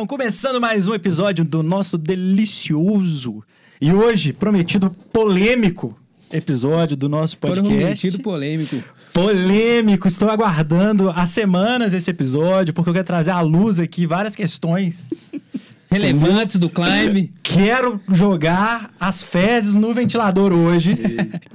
[0.00, 3.44] Então, começando mais um episódio do nosso delicioso
[3.78, 5.94] e hoje prometido polêmico
[6.32, 7.68] episódio do nosso podcast.
[7.68, 8.82] Prometido polêmico.
[9.12, 10.08] Polêmico.
[10.08, 15.10] Estou aguardando há semanas esse episódio porque eu quero trazer à luz aqui várias questões
[15.90, 17.30] Relevantes do climb.
[17.42, 20.96] Quero jogar as fezes no ventilador hoje,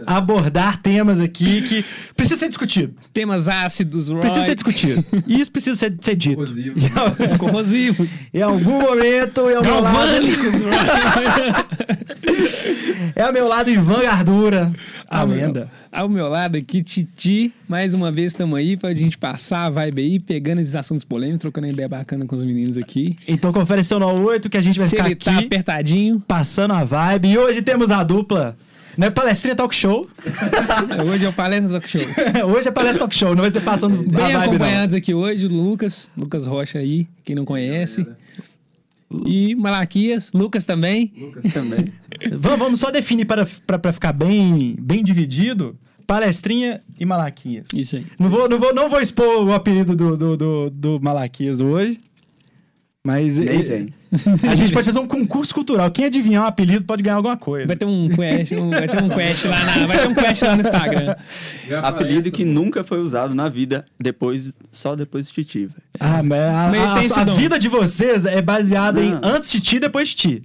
[0.05, 2.93] abordar temas aqui que precisa ser discutido.
[3.13, 4.19] Temas ácidos, Roy.
[4.19, 5.05] Precisa ser discutido.
[5.25, 6.36] Isso precisa ser, ser dito.
[6.36, 7.37] Corrosivo.
[7.37, 8.10] corrosivos.
[8.33, 10.75] Em algum momento, é ao meu lado, Galvânicos, Roy.
[13.15, 14.71] é ao meu lado Ivan Gardura,
[15.10, 15.71] a Ao meu- lenda.
[15.91, 17.54] Ao meu lado aqui, Titi.
[17.69, 21.39] Mais uma vez estamos aí pra gente passar a vibe aí, pegando esses assuntos polêmicos,
[21.39, 23.15] trocando ideia bacana com os meninos aqui.
[23.25, 26.20] Então confere seu nó 8 que a gente vai Se ficar ele tá aqui apertadinho.
[26.28, 27.29] passando a vibe.
[27.29, 28.57] E hoje temos a dupla,
[28.97, 29.10] né?
[29.10, 30.06] Palestrinha Talk Show.
[31.10, 32.02] Hoje é o Palestra Talk Show.
[32.47, 34.42] hoje é Palestra Talk Show, não vai ser passando a Bem vibe não.
[34.42, 36.09] acompanhados aqui hoje, o Lucas.
[36.17, 38.08] Lucas Rocha aí, quem não conhece.
[39.25, 41.14] E Malaquias, Lucas também.
[41.17, 41.86] Lucas também.
[42.31, 45.77] Vamos, vamos só definir para, para, para ficar bem, bem dividido.
[46.08, 47.67] Palestrinha e Malaquias.
[47.73, 48.05] Isso aí.
[48.17, 51.99] Não vou, não vou, não vou expor o apelido do, do, do, do Malaquias hoje.
[53.05, 53.94] Mas Nem vem.
[54.49, 55.89] a gente pode fazer um concurso cultural.
[55.91, 57.67] Quem adivinhar o apelido pode ganhar alguma coisa.
[57.67, 60.41] Vai ter um quest, um- vai ter um quest lá na, vai ter um quest
[60.41, 61.16] lá no Instagram.
[61.83, 65.73] Apelido que nunca foi usado na vida, depois, só depois de Titi, velho.
[65.99, 66.39] Ah, mas
[67.11, 67.36] a, a- a dom.
[67.36, 69.21] vida de vocês é baseada em Não.
[69.23, 70.43] antes de ti, depois de ti.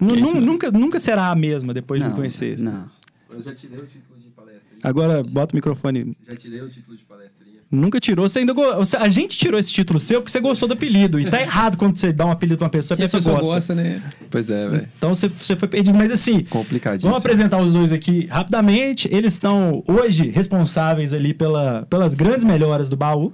[0.00, 0.40] Nu- isso nu- mesmo.
[0.46, 2.58] nunca, nunca será a mesma depois de me Não, conhecer.
[2.58, 2.86] Não.
[3.32, 4.60] Eu já tirei o título de palestra.
[4.82, 6.16] Agora, bota o microfone.
[6.28, 7.39] Já tirei o título de palestrinha.
[7.70, 8.28] Nunca tirou.
[8.28, 8.64] Você ainda go-
[8.98, 11.20] A gente tirou esse título seu porque você gostou do apelido.
[11.20, 13.52] E tá errado quando você dá um apelido pra uma pessoa e a pessoa, gosta.
[13.52, 14.02] gosta, né?
[14.28, 14.88] Pois é, velho.
[14.98, 15.96] Então você, você foi perdido.
[15.96, 17.10] Mas assim, Complicadíssimo.
[17.12, 19.08] vamos apresentar os dois aqui rapidamente.
[19.12, 23.32] Eles estão hoje responsáveis ali pela, pelas grandes melhoras do baú.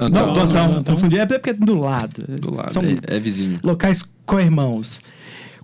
[0.00, 0.68] Antão, não, do Antão.
[0.70, 0.94] não, Antão.
[0.94, 1.18] Confundi.
[1.18, 2.24] É porque é do lado.
[2.40, 2.72] Do lado.
[2.72, 3.58] São É, é vizinho.
[3.62, 5.00] locais co-irmãos.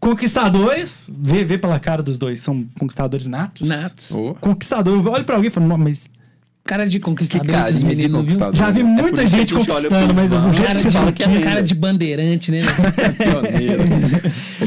[0.00, 3.68] Conquistadores, vê, vê pela cara dos dois, são conquistadores natos.
[3.68, 4.10] Natos.
[4.10, 6.08] Ô, Conquistador, eu olho pra alguém e "Não, mas
[6.70, 8.54] Cara de conquistador, Que esses de conquistador.
[8.54, 11.24] já vi É muita a gente conquistando, mas o jeito Cara que você fala que
[11.24, 11.40] é é.
[11.40, 12.60] cara de bandeirante, né?
[13.18, 13.82] Pioneiro.
[14.56, 14.66] Pô,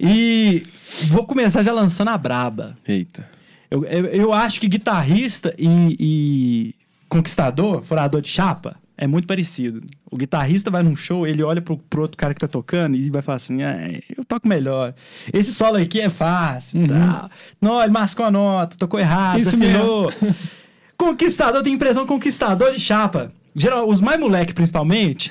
[0.00, 0.62] E
[1.08, 2.74] vou começar já lançando a braba.
[2.88, 3.28] eita.
[3.70, 6.74] Eu, eu, eu acho que guitarrista e, e
[7.06, 9.82] conquistador, furador de chapa, é muito parecido.
[10.10, 13.10] O guitarrista vai num show, ele olha pro, pro outro cara que tá tocando e
[13.10, 13.76] vai falar assim: ah,
[14.16, 14.94] eu toco melhor.
[15.34, 16.80] Esse solo aqui é fácil.
[16.80, 16.86] Uhum.
[16.86, 17.30] Tal.
[17.60, 20.10] Não, ele mascou a nota, tocou errado, Isso desafinou.
[20.96, 23.30] Conquistador, tem impressão conquistador de chapa.
[23.54, 25.30] Geral, os mais moleque, principalmente,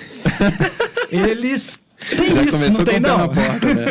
[1.12, 1.80] eles
[2.18, 3.30] têm Já isso, não tem, não?
[3.30, 3.86] porta, né?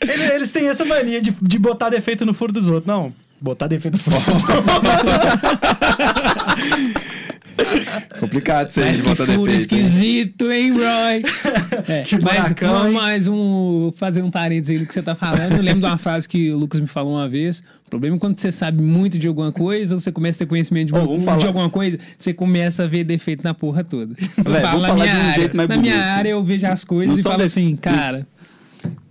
[0.02, 2.86] Ele- Eles têm essa mania de, de botar defeito no furo dos outros.
[2.86, 4.72] Não, botar defeito no furo dos outros.
[8.20, 9.50] Complicado isso aí de furo defeito.
[9.50, 11.22] esquisito, hein, Roy?
[11.88, 13.92] É, Que mas mais um.
[13.96, 15.52] Fazer um parênteses aí do que você tá falando.
[15.56, 17.62] Eu lembro de uma frase que o Lucas me falou uma vez.
[17.86, 20.46] O problema é quando você sabe muito de alguma coisa, ou você começa a ter
[20.46, 24.14] conhecimento de, uma- de alguma coisa, você começa a ver defeito na porra toda.
[24.38, 25.66] Eu Velho, falo na minha de um área.
[25.68, 28.26] na minha área eu vejo as coisas Não e falo def- assim, cara.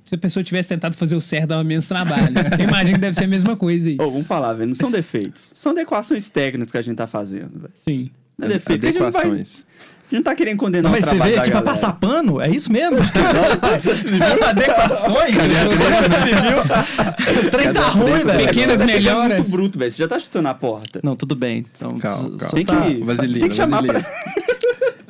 [0.06, 2.28] Se a pessoa tivesse tentado fazer o certo, dava menos trabalho.
[2.60, 3.96] Eu imagino que deve ser a mesma coisa aí.
[4.00, 4.68] Ô, vamos falar, velho.
[4.70, 5.52] Não são defeitos.
[5.56, 7.74] São adequações técnicas que a gente tá fazendo, velho.
[7.78, 8.10] Sim.
[8.42, 8.80] Não é defeito.
[8.82, 9.58] porque A gente, não vai, a Adequações.
[9.58, 9.66] gente
[10.12, 11.74] não tá querendo condenar Não, o mas você trabalho veio da aqui pra galera.
[11.82, 12.42] passar pano?
[12.42, 12.98] É isso mesmo?
[12.98, 14.44] viu?
[14.48, 15.36] Adequações?
[17.46, 18.30] o trem tá ruim, velho.
[18.32, 19.40] É que Pequenas você tá chegando melhoras.
[19.40, 19.92] muito bruto, velho.
[19.92, 21.00] Você já tá chutando a porta.
[21.04, 21.66] Não, tudo bem.
[21.76, 22.54] Então, Calma, só calma.
[22.56, 24.02] Tem tá, que, Vaselina, tem que chamar pra...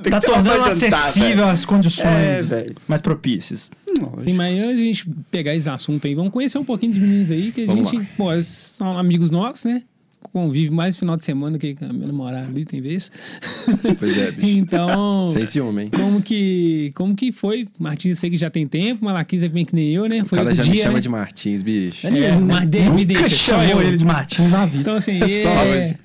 [0.03, 2.75] tem tá que tornando acessível as condições É, velho.
[2.87, 3.71] mais propícias.
[4.19, 7.01] Sim, mas antes de a gente pegar esse assunto aí, vamos conhecer um pouquinho dos
[7.01, 9.83] meninos aí, que a Vamos gente, pô, eles são amigos nossos, né?
[10.21, 13.11] Convive mais final de semana que a minha namorada ali, tem vez.
[13.99, 14.47] Pois é, bicho.
[14.57, 15.89] então, Sem ciúme, hein?
[15.93, 17.67] como que, como que foi?
[17.79, 20.21] Martins, eu sei que já tem tempo, Malaquis é bem que nem eu, né?
[20.21, 21.01] O Foi cara outro já me dia, chama né?
[21.01, 22.07] de Martins, bicho.
[22.07, 23.81] Ele É, mas de- me nunca deixa, só eu.
[23.81, 24.81] ele de Martins na vida.
[24.81, 25.97] Então, assim, Só é...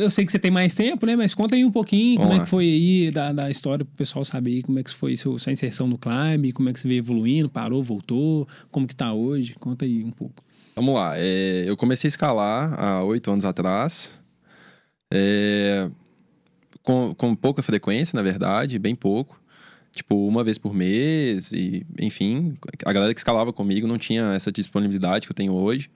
[0.00, 1.14] eu sei que você tem mais tempo, né?
[1.16, 2.44] Mas conta aí um pouquinho Vamos como é lá.
[2.44, 5.52] que foi aí da, da história pro pessoal saber como é que foi seu, sua
[5.52, 9.54] inserção no climb, como é que você veio evoluindo, parou, voltou, como que tá hoje.
[9.60, 10.42] Conta aí um pouco.
[10.74, 11.18] Vamos lá.
[11.18, 14.12] é, eu comecei a escalar há oito anos atrás.
[15.12, 15.90] É,
[16.82, 19.40] com, com pouca frequência, na verdade, bem pouco.
[19.92, 24.52] Tipo, uma vez por mês, e enfim, a galera que escalava comigo não tinha essa
[24.52, 25.90] disponibilidade que eu tenho hoje.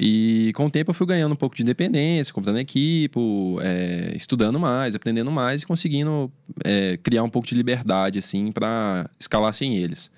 [0.00, 3.18] E com o tempo eu fui ganhando um pouco de independência, comprando equipe,
[3.60, 6.32] é, estudando mais, aprendendo mais e conseguindo
[6.64, 10.10] é, criar um pouco de liberdade, assim, para escalar sem eles.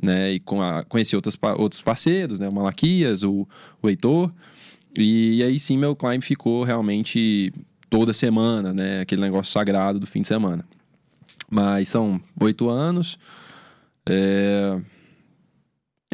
[0.00, 0.32] Né?
[0.32, 2.48] E com a, conheci outros, outros parceiros, né?
[2.48, 3.46] O Malaquias, o,
[3.82, 4.32] o Heitor.
[4.96, 7.52] E aí sim meu climb ficou realmente
[7.88, 9.00] toda semana, né?
[9.00, 10.64] Aquele negócio sagrado do fim de semana.
[11.50, 13.18] Mas são oito anos.
[14.06, 14.80] É.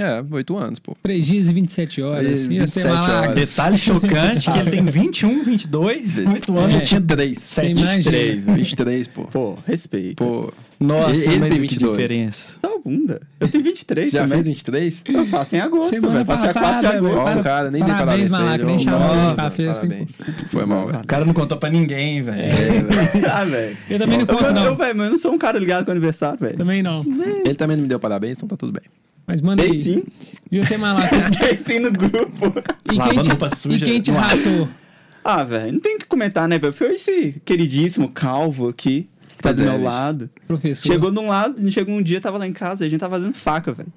[0.00, 0.97] É, oito anos, pô.
[1.03, 2.47] 3 dias e 27 horas.
[2.47, 3.12] E Ia ser 27 malaca.
[3.31, 3.35] horas.
[3.35, 6.73] Detalhe chocante que ele tem 21, 22, 8 anos.
[6.73, 6.77] É.
[6.77, 7.39] eu tinha 23.
[7.39, 7.89] Você imagina.
[7.97, 8.56] 23, velho.
[8.59, 9.25] 23, pô.
[9.25, 10.25] Pô, respeito.
[10.25, 11.93] Pô, Nossa, Ele- ele mas tem que 22.
[11.99, 12.53] diferença.
[12.61, 13.21] Só bunda.
[13.41, 15.03] Eu tenho 23 você já fez 23?
[15.09, 16.27] Eu faço em agosto, Semana velho.
[16.27, 17.17] Faço dia 4 de agosto.
[17.19, 18.71] Ó, o cara nem deu Parabéns, parabéns pra Malaca, ele.
[18.71, 19.87] nem chamou ele pra festa?
[19.87, 20.21] Parabéns.
[20.53, 21.01] Foi mal, velho.
[21.01, 22.39] O cara não contou pra ninguém, velho.
[23.29, 23.77] ah, velho.
[23.91, 24.77] Eu também não Eu, conto, eu, não.
[24.77, 26.56] velho, mas eu não sou um cara ligado com aniversário, velho.
[26.56, 27.05] Também não.
[27.44, 28.83] Ele também não me deu parabéns, então tá tudo bem.
[29.29, 29.83] Mas manda Dei aí.
[29.83, 30.03] sim.
[30.51, 31.15] Viu você malaca?
[31.39, 32.47] Dei sim no grupo.
[32.91, 34.67] E quem te, roupa suja e quem te arrastou?
[35.23, 36.73] Ah, velho, não tem o que comentar, né, velho?
[36.73, 39.85] Foi esse queridíssimo calvo aqui, que tá Pois do é, meu bicho.
[39.85, 40.31] lado.
[40.47, 40.89] Professor.
[40.89, 43.35] Chegou de um lado, chegou um dia, tava lá em casa, a gente tava fazendo
[43.37, 43.93] faca, velho.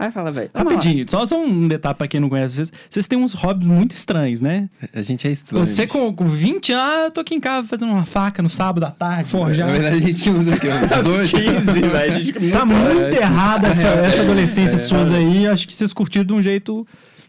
[0.00, 0.48] Aí fala, velho.
[0.54, 2.72] Rapidinho, só, só um detalhe pra quem não conhece vocês.
[2.88, 4.70] Vocês têm uns hobbies muito estranhos, né?
[4.94, 5.62] A gente é estranho.
[5.62, 8.48] Você com, com 20 anos, ah, eu tô aqui em casa fazendo uma faca no
[8.48, 9.28] sábado à tarde.
[9.28, 9.66] Forjar.
[9.66, 11.36] Na verdade, a gente usa aqui uns 18.
[11.36, 12.14] 15, velho.
[12.14, 14.78] A gente Tá muito errada essa, essa adolescência é.
[14.78, 15.46] suas aí.
[15.46, 16.86] Acho que vocês curtiram de um jeito.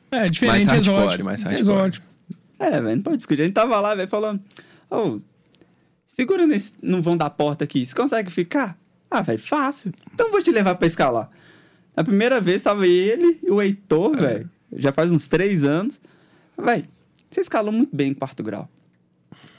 [0.09, 1.25] É, diferente, Mais hardcore, exótico.
[1.25, 1.61] mais hardcore.
[1.61, 2.05] Exótico.
[2.57, 3.41] É, velho, não pode discutir.
[3.41, 4.39] A gente tava lá, velho, falando,
[4.89, 5.17] ô,
[6.07, 8.77] segura nesse, no vão da porta aqui, você consegue ficar?
[9.09, 9.91] Ah, velho, fácil.
[10.13, 11.29] Então vou te levar pra escalar.
[11.95, 14.19] A primeira vez tava ele e o Heitor, É.
[14.21, 15.99] velho, já faz uns três anos.
[16.57, 16.83] Velho,
[17.29, 18.69] você escalou muito bem em quarto grau.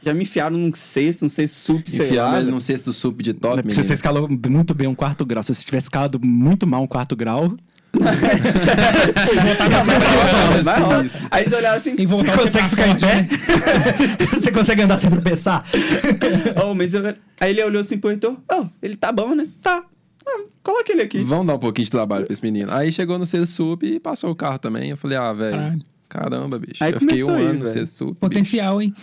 [0.05, 2.33] Já me enfiaram num sexto, num sexto sup, sei lá.
[2.33, 2.51] Velho.
[2.51, 3.85] num cesto sup de top, menino.
[3.85, 5.43] você escalou muito bem um quarto grau.
[5.43, 7.55] Se você tivesse escalado muito mal um quarto grau.
[11.31, 14.27] Aí eles olharam assim, E você consegue ficar em forte, pé?
[14.27, 15.65] você consegue andar sem tropeçar?
[16.65, 19.47] oh, mas eu- aí ele olhou assim pro Heitor, oh, ele tá bom, né?
[19.63, 19.85] Tá.
[20.63, 21.25] Coloca ele aqui.
[21.25, 22.73] Vamos dar um pouquinho de trabalho pra esse menino.
[22.73, 24.91] Aí chegou no cesto sup e passou o carro também.
[24.91, 26.83] Eu falei, ah, velho, caramba, bicho.
[26.83, 27.73] Aí eu fiquei um aí, ano no velho.
[27.73, 28.09] cesto sup.
[28.09, 28.21] bicho.
[28.21, 28.95] Potencial, hein?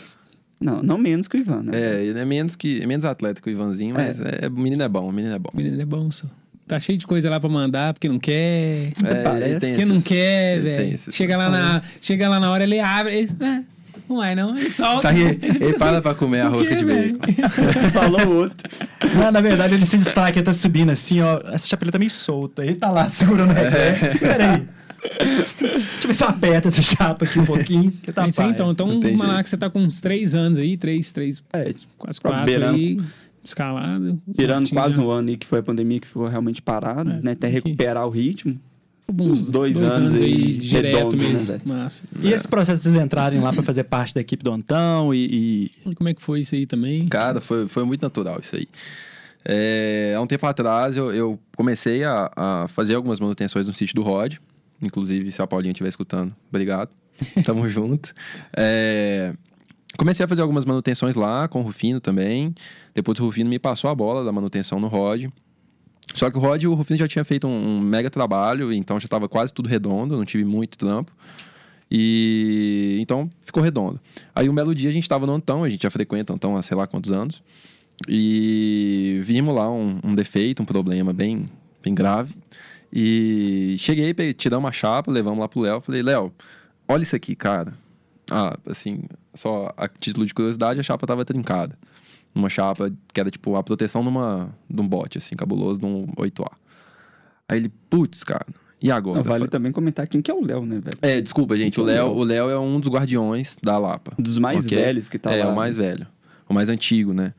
[0.60, 1.72] Não, não menos que o Ivan, né?
[1.74, 4.48] É, ele é menos que é menos atleta que o Ivanzinho, mas é.
[4.48, 5.50] o menino é bom, o menino é bom.
[5.54, 6.28] O menino é bom, só.
[6.68, 8.92] Tá cheio de coisa lá pra mandar, porque não quer.
[9.04, 9.52] É, Parece.
[9.52, 11.00] ele tem Porque não quer, velho.
[11.12, 13.18] Chega lá, na, chega lá na hora, ele abre.
[13.18, 13.64] Ele, é,
[14.10, 14.58] não vai não.
[14.58, 15.02] Ele solta.
[15.04, 17.20] Sai- Ele para pra comer a rosca quê, de bacon.
[17.94, 18.70] Falou o outro.
[19.16, 21.40] Não, na verdade, ele se destaca, ele tá subindo assim, ó.
[21.54, 22.66] Essa chapeleta tá meio solta.
[22.66, 24.20] Ele tá lá segurando o reverb.
[24.20, 24.68] Peraí.
[25.20, 27.92] Deixa eu ver se eu aperto essa chapa aqui um pouquinho.
[27.92, 28.72] Que tá É aí, então.
[28.72, 29.50] Então, tem Malaca, jeito.
[29.50, 33.00] você tá com uns três anos aí, três, três, É, quase Tá quatro beirando- aí,
[33.44, 34.22] escalado.
[34.36, 37.22] tirando quase já- um ano aí que foi a pandemia que ficou realmente parado, É,
[37.22, 37.32] né?
[37.32, 38.60] Até recuperar o ritmo.
[39.18, 41.46] Uns dois anos aí, direto redondo, né, mesmo.
[41.48, 41.62] velho?
[41.66, 42.04] Massa.
[42.22, 45.72] E esse processo de vocês entrarem lá pra fazer parte da equipe do Antão e.
[45.86, 47.08] e- E como é que foi isso aí também?
[47.08, 48.68] Cara, foi, foi muito natural isso aí.
[49.46, 53.96] É, há um tempo atrás eu, eu comecei a, a fazer algumas manutenções no sítio
[53.96, 54.36] do Rod.
[54.82, 56.90] Inclusive, se a Paulinha estiver escutando, obrigado.
[57.46, 58.14] Tamo junto.
[58.56, 59.34] É,
[59.98, 62.54] comecei a fazer algumas manutenções lá com o Rufino também.
[62.94, 65.26] Depois o Rufino me passou a bola da manutenção no Rod.
[66.14, 69.06] Só que o Rod, o Rufino já tinha feito um, um mega trabalho, então já
[69.06, 71.12] estava quase tudo redondo, não tive muito trampo.
[71.92, 74.00] E então ficou redondo.
[74.36, 76.62] Aí um belo dia a gente estava no Antão, a gente já frequenta Antão há
[76.62, 77.42] sei lá quantos anos.
[78.08, 81.50] E vimos lá um, um defeito, um problema bem,
[81.84, 82.36] bem grave.
[82.92, 85.82] E cheguei, peguei, tiramos uma chapa, levamos lá pro Léo.
[85.82, 86.32] Falei, Léo,
[86.88, 87.74] olha isso aqui, cara.
[88.32, 89.02] Ah, assim,
[89.34, 91.78] só a título de curiosidade, a chapa tava trincada.
[92.40, 96.08] Uma chapa que era tipo a proteção numa, de um bote, assim, cabuloso, de um
[96.18, 96.52] 8A.
[97.48, 98.46] Aí ele, putz, cara,
[98.82, 99.18] e agora?
[99.18, 100.98] Não, vale também comentar quem que é o Léo, né, velho?
[101.02, 101.80] É, desculpa, gente.
[101.80, 104.14] O Léo, o Léo é um dos guardiões da Lapa.
[104.18, 104.78] Dos mais Ok?
[104.78, 105.52] velhos que tá é, lá.
[105.52, 106.08] o mais velho.
[106.48, 107.34] O mais antigo, né?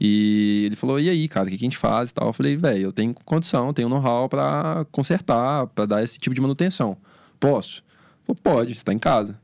[0.00, 2.28] E ele falou: e aí, cara, o que que a gente faz e tal?
[2.28, 6.40] Eu falei: velho, eu tenho condição, tenho know-how pra consertar, pra dar esse tipo de
[6.40, 6.96] manutenção.
[7.38, 7.82] Posso?
[8.24, 9.38] Falou: pode, você tá em casa.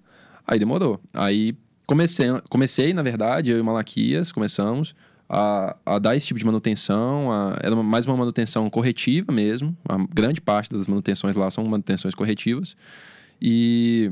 [0.47, 1.01] Aí demorou.
[1.13, 1.55] Aí
[1.87, 4.95] comecei, comecei na verdade, eu e Malaquias começamos
[5.29, 7.31] a, a dar esse tipo de manutenção.
[7.33, 9.77] a- era mais uma manutenção corretiva mesmo.
[9.89, 12.77] A grande parte das manutenções lá são manutenções corretivas.
[13.41, 14.11] E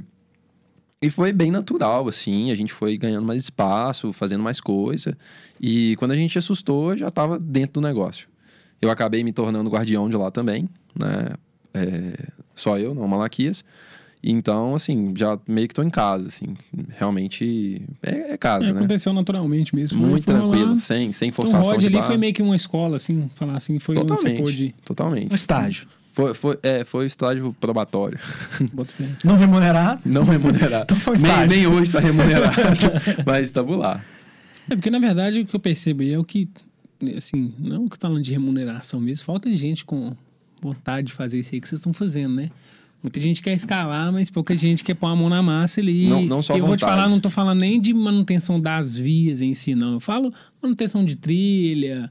[1.03, 2.51] e foi bem natural, assim.
[2.51, 5.17] A gente foi ganhando mais espaço, fazendo mais coisa.
[5.59, 8.29] E quando a gente assustou, já estava dentro do negócio.
[8.83, 11.29] Eu acabei me tornando guardião de lá também, né?
[11.73, 12.13] É,
[12.55, 13.65] só eu, não Malaquias.
[14.23, 16.45] Então, assim, já meio que tô em casa, assim.
[16.99, 18.79] Realmente é, é casa, É, né?
[18.79, 19.99] aconteceu naturalmente mesmo.
[19.99, 20.81] Muito foi tranquilo, rolando.
[20.81, 22.07] sem, sem Então, o forçação Rod de ali barra.
[22.07, 24.75] foi meio que uma escola, assim, falar assim, foi onde você Totalmente, pôde.
[24.85, 25.33] totalmente.
[25.33, 25.87] Um estágio.
[26.13, 28.19] Foi, foi, é, foi o estágio probatório.
[29.25, 30.01] Não remunerado.
[30.05, 30.83] Não remunerado.
[30.93, 31.57] Então foi um nem, estágio.
[31.57, 32.57] nem hoje tá remunerado.
[33.25, 34.05] mas estamos lá.
[34.69, 36.49] É porque, na verdade, o que eu percebo aí é o que,
[37.17, 40.15] assim, não que falando de remuneração mesmo, falta de gente com
[40.61, 42.51] vontade de fazer isso aí que vocês estão fazendo, né?
[43.03, 46.07] Muita gente quer escalar, mas pouca gente quer pôr a mão na massa ali.
[46.07, 48.95] Não- não só E eu vou te falar, não tô falando nem de manutenção das
[48.95, 49.95] vias em si, não.
[49.95, 50.31] Eu falo
[50.63, 52.11] manutenção de trilha,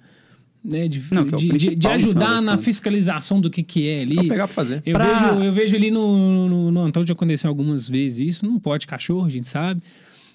[0.65, 0.87] né?
[0.87, 2.65] De, Não, que é de, de- de ajudar na contas.
[2.65, 4.15] fiscalização do que, que é ali.
[4.15, 4.81] Vou pegar pra fazer.
[4.83, 8.45] Eu, Pra- vejo, eu vejo ali no, no, no Antônio já aconteceu algumas vezes isso.
[8.45, 9.81] Não pode cachorro, a gente sabe.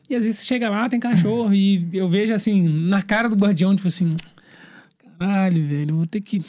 [0.08, 3.34] E às vezes você chega lá, tem cachorro, e eu vejo assim, na cara do
[3.34, 4.14] guardião, tipo assim.
[5.18, 6.42] Caralho, velho, vou ter que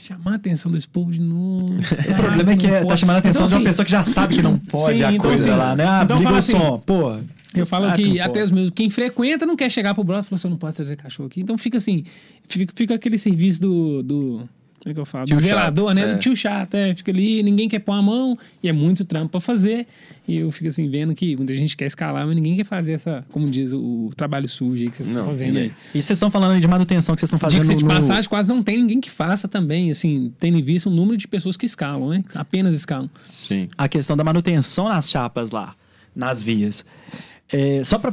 [0.00, 1.66] chamar a atenção desse povo de novo.
[2.08, 4.36] O problema é que é, tá chamando a atenção de uma pessoa que já sabe
[4.36, 5.84] que não pode sim, a então, coisa assim, lá, né?
[5.86, 6.78] Ah, então liga o assim, som.
[6.78, 7.16] Pô.
[7.54, 8.70] Eu falo que até os meus.
[8.70, 11.40] Quem frequenta não quer chegar pro brother e falar: você não pode trazer cachorro aqui.
[11.40, 12.04] Então fica assim.
[12.48, 14.02] Fica, fica aquele serviço do.
[14.02, 14.48] do
[14.84, 15.24] como é que eu falo?
[15.24, 16.02] Tio do zelador, chato, né?
[16.10, 16.12] é.
[16.14, 16.94] Do tio chato, é.
[16.94, 19.86] Fica ali, ninguém quer pôr a mão, e é muito trampo pra fazer.
[20.28, 23.24] E eu fico assim, vendo que muita gente quer escalar, mas ninguém quer fazer essa,
[23.32, 25.62] como diz, o, trabalho sujo aí que vocês estão Não, fazendo aí.
[25.64, 25.76] ninguém.
[25.94, 28.28] E vocês estão falando aí de manutenção que vocês estão fazendo Diga-se de no- passagem,
[28.28, 31.56] quase não tem ninguém que faça também, assim, tendo em vista o número de pessoas
[31.56, 32.22] que escalam, né?
[32.34, 33.08] Apenas escalam.
[33.42, 33.68] Sim.
[33.78, 35.74] a questão da manutenção nas chapas lá,
[36.14, 36.84] nas vias.
[37.52, 38.12] É, só pra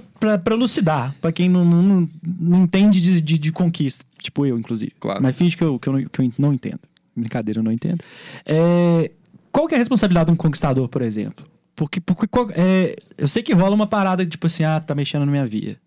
[0.52, 2.10] elucidar, pra quem não, não,
[2.40, 4.94] não entende de, de, de conquista, tipo eu, inclusive.
[5.00, 5.22] Claro.
[5.22, 6.80] Mas finge que eu, que, eu não, que eu não entendo.
[7.16, 8.04] Brincadeira, eu não entendo.
[8.46, 9.12] É,
[9.52, 11.46] qual que é a responsabilidade de um conquistador, por exemplo?
[11.76, 15.32] Porque, porque é, eu sei que rola uma parada tipo assim, ah, tá mexendo na
[15.32, 15.78] minha via.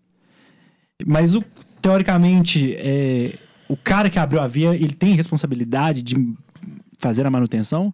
[1.05, 1.43] Mas o,
[1.81, 3.37] teoricamente, é,
[3.69, 6.15] o cara que abriu a via, ele tem responsabilidade de
[6.99, 7.93] fazer a manutenção?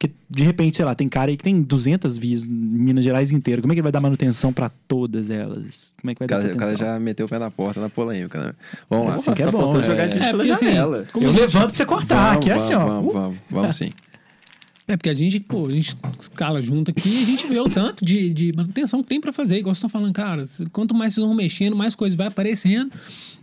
[0.00, 3.30] Porque, de repente, sei lá, tem cara aí que tem 200 vias em Minas Gerais
[3.30, 3.60] inteiro.
[3.60, 5.92] Como é que ele vai dar manutenção pra todas elas?
[6.00, 7.50] Como é que vai O dar cara, essa o cara já meteu o pé na
[7.50, 8.54] porta, na polêmica, né?
[8.88, 9.12] Vamos lá.
[9.12, 9.82] Assim que é bom, é.
[9.84, 11.06] jogar a gente É, pela porque assim, janela.
[11.12, 12.86] como Eu gente- levanto pra você cortar, Vamos, aqui é assim, ó.
[12.86, 13.90] vamos, vamos, vamos sim.
[14.88, 17.68] É porque a gente, pô, a gente escala junto aqui e a gente vê o
[17.68, 19.58] tanto de, de manutenção que tem pra fazer.
[19.58, 22.90] Igual vocês estão falando, cara, quanto mais vocês vão mexendo, mais coisas vai aparecendo.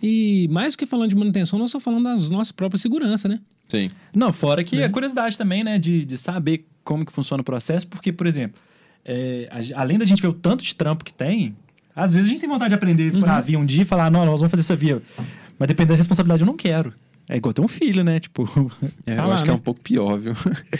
[0.01, 3.39] E mais do que falando de manutenção, nós estamos falando das nossas próprias segurança, né?
[3.67, 3.89] Sim.
[4.13, 7.85] Não, fora que a curiosidade também, né, de, de saber como que funciona o processo,
[7.87, 8.61] porque, por exemplo,
[9.03, 11.55] é, a- além da gente ver o tanto de trampo que tem,
[11.95, 13.85] às vezes a gente tem vontade de aprender a furar a via um dia e
[13.85, 15.01] falar, não, nós vamos fazer essa via.
[15.59, 16.93] Mas dependendo da responsabilidade, eu não quero.
[17.29, 18.19] É igual ter um filho, né?
[18.21, 18.45] Tipo,
[19.05, 19.57] É, Tá eu lá, acho que é né?
[19.57, 20.33] um pouco pior, viu?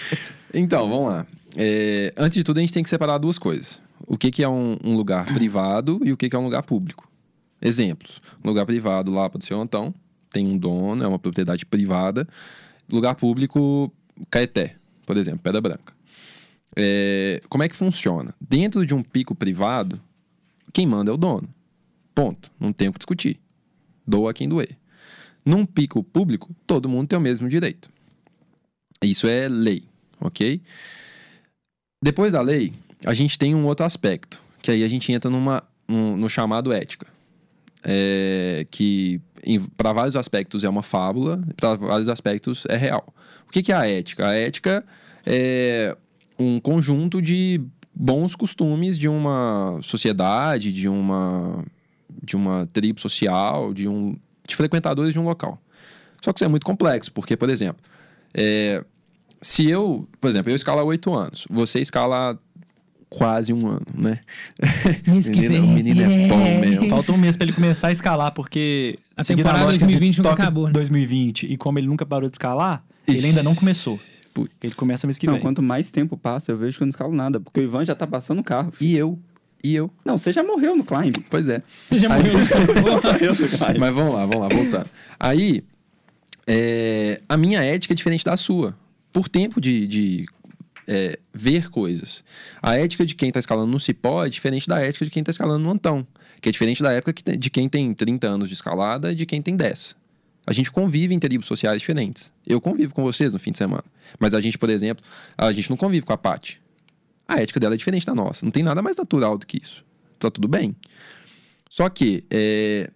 [0.53, 1.25] então, vamos lá.
[1.57, 3.81] É, antes de tudo, a gente tem que separar duas coisas.
[4.05, 6.63] O que, que é um, um lugar privado e o que, que é um lugar
[6.63, 7.09] público.
[7.61, 8.21] Exemplos.
[8.43, 9.93] Um lugar privado lá para o seu Antão,
[10.31, 12.27] tem um dono, é uma propriedade privada.
[12.91, 13.91] Lugar público,
[14.29, 14.75] Caeté,
[15.05, 15.93] por exemplo, Pedra Branca.
[16.75, 18.33] É, como é que funciona?
[18.39, 19.99] Dentro de um pico privado,
[20.71, 21.49] quem manda é o dono.
[22.13, 22.51] Ponto.
[22.59, 23.39] Não tem o que discutir.
[24.05, 24.77] Doa quem doer.
[25.45, 27.89] Num pico público, todo mundo tem o mesmo direito.
[29.01, 29.83] Isso é lei,
[30.19, 30.61] ok?
[32.01, 32.73] Depois da lei,
[33.05, 36.71] a gente tem um outro aspecto, que aí a gente entra numa, num- no chamado
[36.71, 37.07] ética.
[37.83, 39.21] É, que
[39.75, 43.13] para vários aspectos é uma fábula, para vários aspectos é real.
[43.47, 44.27] O que, que é a ética?
[44.27, 44.85] A ética
[45.25, 45.95] é
[46.37, 47.61] um conjunto de
[47.93, 51.65] bons costumes de uma sociedade, de uma,
[52.23, 54.15] de uma tribo social, de, um,
[54.47, 55.59] de frequentadores de um local.
[56.21, 57.81] Só que isso é muito complexo, porque, por exemplo,
[58.33, 58.83] é,
[59.41, 62.37] se eu, por exemplo, eu escalo há oito anos, você escala
[63.09, 64.17] quase um ano, né?
[65.07, 65.63] Mês que menino, vem.
[65.63, 66.59] o menino é bom É.
[66.59, 66.89] mesmo.
[66.89, 68.97] falta um mês pra ele começar a escalar, porque...
[69.15, 70.73] A temporada de 2020 nunca acabou, né?
[70.73, 73.17] 2020, e como ele nunca parou de escalar, Ixi.
[73.17, 73.99] ele ainda não começou.
[74.33, 74.53] Putz.
[74.61, 75.41] Ele começa mês que Não, vem.
[75.41, 77.39] quanto mais tempo passa, eu vejo que eu não escalo nada.
[77.39, 78.71] Porque o Ivan já tá passando o carro.
[78.79, 79.17] E eu?
[79.63, 79.89] E eu?
[80.05, 81.15] Não, você já morreu no climb.
[81.29, 81.63] Pois é.
[81.89, 82.33] Você já morreu.
[82.33, 83.79] morreu no climb.
[83.79, 84.87] Mas vamos lá, vamos lá, voltando.
[85.19, 85.63] Aí,
[86.45, 88.75] é, a minha ética é diferente da sua.
[89.11, 90.25] Por tempo de, de,
[90.87, 92.23] é, ver coisas.
[92.61, 95.31] A ética de quem está escalando no cipó é diferente da ética de quem está
[95.31, 96.07] escalando no Antão.
[96.41, 99.25] Que é diferente da época que de quem tem 30 anos de escalada e de
[99.25, 99.95] quem tem 10.
[100.45, 102.31] A gente convive em tribos sociais diferentes.
[102.45, 103.83] Eu convivo com vocês no fim de semana.
[104.17, 105.03] Mas a gente, por exemplo,
[105.37, 106.61] a gente não convive com a Paty.
[107.27, 108.45] A ética dela é diferente da nossa.
[108.45, 109.83] Não tem nada mais natural do que isso.
[110.17, 110.73] Tá tudo bem.
[111.69, 112.89] Só que é,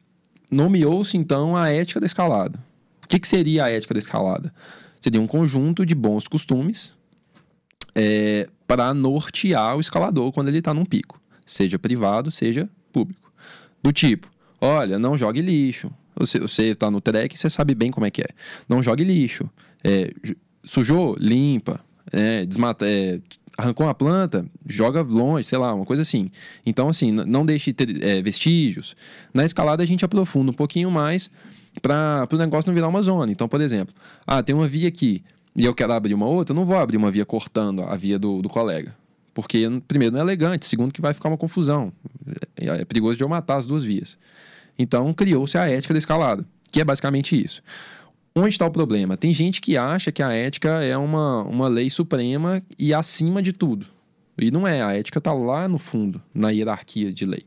[0.49, 2.57] nomeou-se então a ética da escalada.
[3.03, 4.53] O que, que seria a ética da escalada?
[5.01, 6.93] Seria um conjunto de bons costumes
[7.95, 13.31] é, para nortear o escalador quando ele está num pico, seja privado, seja público.
[13.83, 14.29] Do tipo,
[14.59, 15.91] olha, não jogue lixo.
[16.15, 18.27] Você, está no trek, você sabe bem como é que é.
[18.69, 19.49] Não jogue lixo.
[19.83, 20.13] É,
[20.63, 21.79] sujou, limpa.
[22.11, 22.85] É, desmata,
[23.57, 26.31] arrancou uma planta, joga longe, sei lá, uma coisa assim.
[26.65, 28.95] Então, assim, não deixe ter é, vestígios.
[29.33, 31.29] Na escalada, a gente aprofunda um pouquinho mais
[31.81, 33.31] para o negócio não virar uma zona.
[33.31, 33.93] Então, por exemplo,
[34.25, 35.23] ah, tem uma via aqui
[35.55, 38.17] e eu quero abrir uma outra, eu não vou abrir uma via cortando a via
[38.17, 38.95] do, do colega.
[39.33, 41.91] Porque, primeiro, não é elegante, segundo, que vai ficar uma confusão.
[42.57, 44.17] É, é perigoso de eu matar as duas vias.
[44.77, 47.61] Então, criou-se a ética da escalada, que é basicamente isso.
[48.35, 49.17] Onde está o problema?
[49.17, 53.51] Tem gente que acha que a ética é uma, uma lei suprema e acima de
[53.51, 53.85] tudo.
[54.37, 57.43] E não é, a ética está lá no fundo, na hierarquia de lei.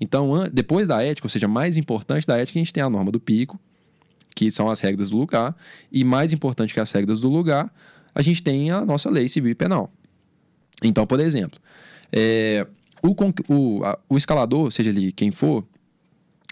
[0.00, 3.10] Então, depois da ética, ou seja, mais importante da ética, a gente tem a norma
[3.10, 3.60] do pico,
[4.34, 5.54] que são as regras do lugar.
[5.90, 7.72] E mais importante que as regras do lugar,
[8.14, 9.92] a gente tem a nossa lei civil e penal.
[10.82, 11.58] Então, por exemplo,
[12.12, 12.66] é,
[13.02, 13.14] o,
[13.54, 15.64] o, a- o escalador, seja ele quem for,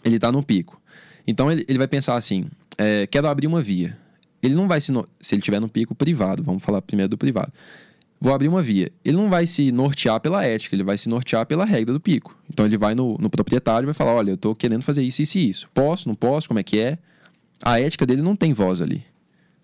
[0.04, 0.80] ele está no pico.
[1.26, 2.44] Então ele, ele vai pensar assim:
[2.78, 3.96] é, quero abrir uma via.
[4.42, 4.92] Ele não vai se.
[5.20, 7.52] Se ele estiver no pico privado, vamos falar primeiro do privado.
[8.18, 8.90] Vou abrir uma via.
[9.04, 12.36] Ele não vai se nortear pela ética, ele vai se nortear pela regra do pico.
[12.52, 15.20] Então ele vai no, no proprietário e vai falar: olha, eu estou querendo fazer isso,
[15.22, 15.68] isso e isso.
[15.74, 16.98] Posso, não posso, como é que é?
[17.62, 19.04] A ética dele não tem voz ali.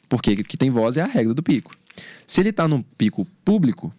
[0.09, 1.75] Porque o que tem voz é a regra do pico.
[2.27, 3.93] Se ele está num pico público,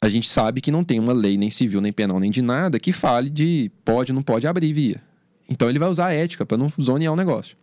[0.00, 2.78] a gente sabe que não tem uma lei nem civil, nem penal, nem de nada
[2.78, 5.00] que fale de pode não pode abrir via.
[5.48, 7.56] Então ele vai usar a ética para não zonear o negócio.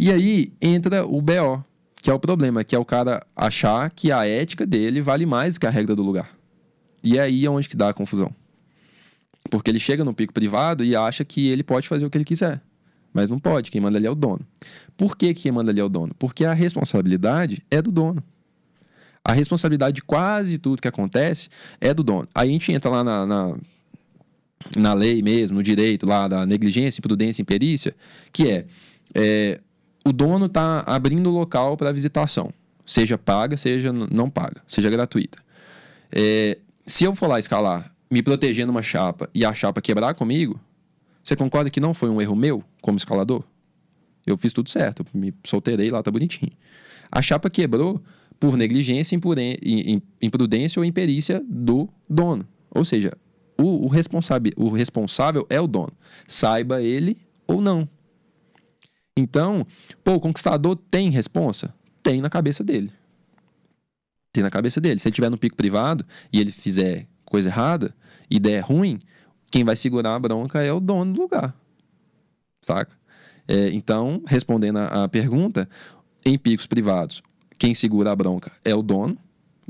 [0.00, 1.64] E aí entra o BO,
[2.02, 5.54] que é o problema, que é o cara achar que a ética dele vale mais
[5.54, 6.30] do que a regra do lugar.
[7.02, 8.34] E aí é onde que dá a confusão.
[9.50, 12.24] Porque ele chega no pico privado e acha que ele pode fazer o que ele
[12.24, 12.60] quiser.
[13.12, 14.40] Mas não pode, quem manda ali é o dono.
[14.96, 16.14] Por que quem manda ali é o dono?
[16.18, 18.22] Porque a responsabilidade é do dono.
[19.24, 21.48] A responsabilidade de quase tudo que acontece
[21.80, 22.28] é do dono.
[22.34, 23.56] Aí a gente entra lá na, na,
[24.76, 27.94] na lei mesmo, no direito lá da negligência, imprudência e imperícia,
[28.32, 28.66] que é,
[29.14, 29.60] é
[30.04, 32.50] o dono está abrindo o local para visitação,
[32.86, 35.38] seja paga, seja não paga, seja gratuita.
[36.10, 40.58] É, se eu for lá escalar, me protegendo uma chapa e a chapa quebrar comigo,
[41.28, 43.44] você concorda que não foi um erro meu como escalador?
[44.26, 46.52] Eu fiz tudo certo, me solteirei lá, tá bonitinho.
[47.12, 48.02] A chapa quebrou
[48.40, 49.14] por negligência,
[50.22, 52.48] imprudência ou imperícia do dono.
[52.70, 53.12] Ou seja,
[53.58, 55.92] o, o, responsável, o responsável é o dono.
[56.26, 57.86] Saiba ele ou não.
[59.14, 59.66] Então,
[60.02, 61.74] pô, o conquistador tem responsa?
[62.02, 62.90] Tem na cabeça dele.
[64.32, 64.98] Tem na cabeça dele.
[64.98, 67.94] Se ele estiver no pico privado e ele fizer coisa errada
[68.30, 68.98] e der ruim,
[69.50, 71.54] quem vai segurar a bronca é o dono do lugar.
[72.62, 72.96] Saca?
[73.46, 75.68] É, então, respondendo a, a pergunta,
[76.24, 77.22] em picos privados,
[77.58, 79.16] quem segura a bronca é o dono.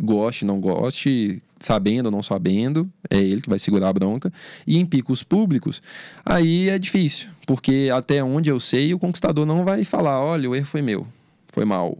[0.00, 4.32] Goste, não goste, sabendo ou não sabendo, é ele que vai segurar a bronca.
[4.66, 5.82] E em picos públicos,
[6.24, 10.54] aí é difícil, porque até onde eu sei, o conquistador não vai falar: olha, o
[10.54, 11.06] erro foi meu,
[11.48, 11.98] foi mal.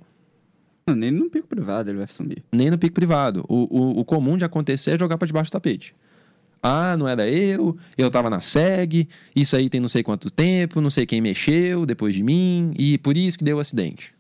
[0.87, 2.42] Não, nem no pico privado ele vai assumir.
[2.53, 3.44] Nem no pico privado.
[3.48, 5.94] O, o, o comum de acontecer é jogar para debaixo do tapete.
[6.62, 10.81] Ah, não era eu, eu tava na SEG, isso aí tem não sei quanto tempo,
[10.81, 14.12] não sei quem mexeu depois de mim, e por isso que deu o acidente,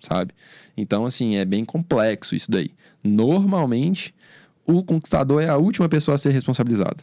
[0.00, 0.32] sabe?
[0.76, 2.70] Então, assim, é bem complexo isso daí.
[3.02, 4.14] Normalmente,
[4.66, 6.98] o conquistador é a última pessoa a ser responsabilizada.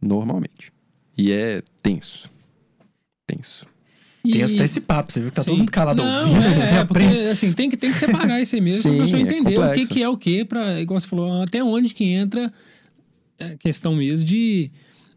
[0.00, 0.72] Normalmente.
[1.16, 2.30] E é tenso.
[3.26, 3.66] Tenso.
[4.22, 5.50] Tem E- até esse papo, você viu que tá Sim.
[5.50, 6.44] todo mundo calado não, ouvindo.
[6.44, 9.18] É, é, porque, assim, tem que, tem que separar isso aí mesmo pra Sim, pessoa
[9.20, 12.04] é entender o que, que é o que, pra, igual você falou, até onde que
[12.04, 12.52] entra
[13.38, 14.70] a questão mesmo de.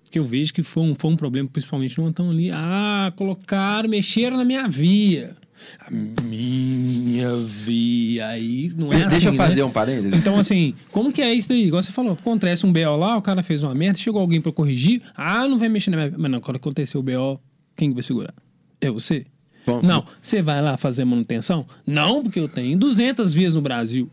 [0.09, 2.51] Que eu vejo que foi um, foi um problema, principalmente no Antão ali.
[2.51, 5.37] Ah, colocaram, mexeram na minha via.
[5.79, 8.27] A minha via.
[8.27, 9.09] Aí não é assim.
[9.09, 9.65] Deixa eu fazer né?
[9.65, 10.19] um parênteses.
[10.19, 11.65] Então, assim, como que é isso daí?
[11.67, 14.51] Igual você falou, acontece um BO lá, o cara fez uma merda, chegou alguém pra
[14.51, 15.01] corrigir.
[15.15, 16.13] Ah, não vai mexer na minha.
[16.17, 17.39] Mas não, quando aconteceu o BO,
[17.77, 18.33] quem que vai segurar?
[18.81, 19.25] É você?
[19.65, 21.65] Bom, Não, você vai lá fazer manutenção?
[21.85, 24.09] Não, porque eu tenho 200 vias no Brasil.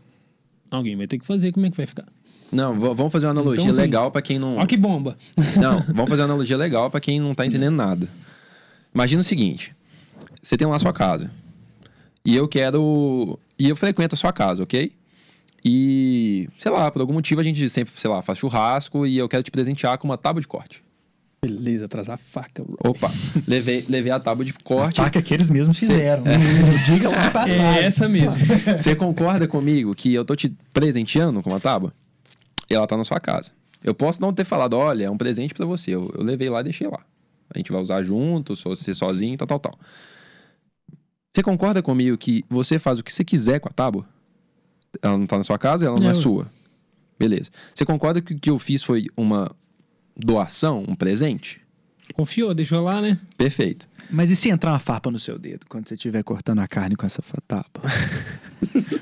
[0.69, 2.05] Alguém vai ter que fazer, como é que vai ficar?
[2.51, 4.57] Não, vamos fazer uma analogia Então, assim, legal para quem não.
[4.57, 5.15] Ó que bomba.
[5.57, 8.07] Não, vamos fazer uma analogia legal para quem não tá entendendo nada.
[8.93, 9.75] Imagina o seguinte:
[10.41, 11.29] você tem lá a sua casa.
[12.25, 13.37] E eu quero.
[13.57, 14.91] E eu frequento a sua casa, ok?
[15.63, 19.27] E, sei lá, por algum motivo a gente sempre, sei lá, faz churrasco e eu
[19.27, 20.81] quero te presentear com uma tábua de corte.
[21.41, 22.63] Beleza, atrasar a faca.
[22.63, 22.77] bro.
[22.83, 23.11] Opa,
[23.47, 24.97] levei, levei a tábua de A corte.
[24.97, 26.23] faca que eles mesmos fizeram.
[26.85, 27.65] Diga-se de passagem.
[27.65, 28.41] É essa mesmo.
[28.77, 31.93] Você concorda comigo que eu tô te presenteando com uma tábua?
[32.69, 33.51] E ela tá na sua casa.
[33.83, 35.91] Eu posso não ter falado, olha, é um presente pra você.
[35.91, 36.99] Eu, eu levei lá e deixei lá.
[37.53, 39.79] A gente vai usar junto, só você sozinho, tal, tal, tal.
[41.33, 44.05] Você concorda comigo que você faz o que você quiser com a tábua?
[45.01, 46.13] Ela não tá na sua casa, ela não é Não.
[46.13, 46.51] sua.
[47.17, 47.49] Beleza.
[47.73, 49.49] Você concorda que o que eu fiz foi uma
[50.15, 51.61] doação, um presente?
[52.13, 53.17] Confiou, deixou lá, né?
[53.37, 53.87] Perfeito.
[54.11, 56.95] Mas e se entrar uma farpa no seu dedo quando você estiver cortando a carne
[56.95, 57.79] com essa tapa?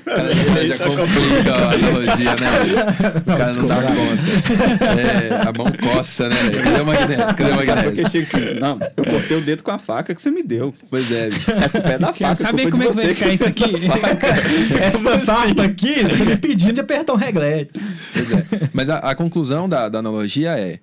[0.04, 3.20] Cara, já complica a analogia, né?
[3.20, 4.84] O cara não dá conta.
[5.00, 6.36] É, a mão coça, né?
[6.62, 7.26] Cadê o magnésio?
[7.36, 8.10] Cadê o Porque magnésio?
[8.10, 10.74] chega assim, não, eu cortei o dedo com a faca que você me deu.
[10.90, 11.50] Pois é, bicho.
[11.52, 12.36] É com o pé da Quer faca.
[12.36, 13.64] saber culpa como é que vai ficar isso aqui?
[14.80, 17.72] Essa farpa aqui tá me pedindo de apertar um reglete.
[18.12, 18.44] Pois é.
[18.72, 20.80] Mas a, a conclusão da, da analogia é: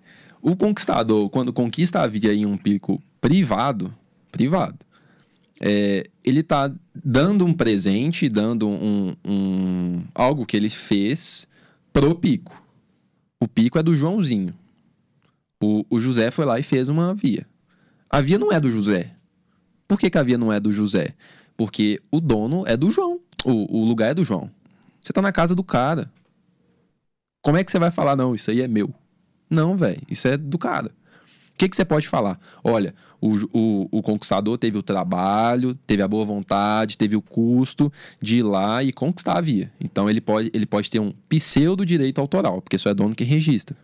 [0.47, 3.91] o conquistador, quando conquista a via em um pico privado,
[4.31, 4.77] privado,
[5.60, 11.47] é, ele tá dando um presente, dando um, um- algo que ele fez
[11.91, 12.62] pro pico.
[13.39, 14.53] O pico é do Joãozinho.
[15.60, 17.47] O, o José foi lá e fez uma via.
[18.08, 19.15] A via não é do José.
[19.88, 21.15] Por que, que a via não é do José?
[21.58, 23.19] Porque o dono é do João.
[23.43, 24.51] O, o lugar é do João.
[25.01, 26.12] Você tá na casa do cara.
[27.41, 28.93] Como é que você vai falar, não, isso aí é meu?
[29.49, 30.88] Não, velho, isso é do cara.
[30.88, 32.38] O que, que você pode falar?
[32.62, 37.91] Olha, o, o, o conquistador teve o trabalho, teve a boa vontade, teve o custo
[38.21, 39.71] de ir lá e conquistar a via.
[39.79, 43.23] Então ele pode, ele pode ter um pseudo direito autoral, porque só é dono que
[43.23, 43.77] registra.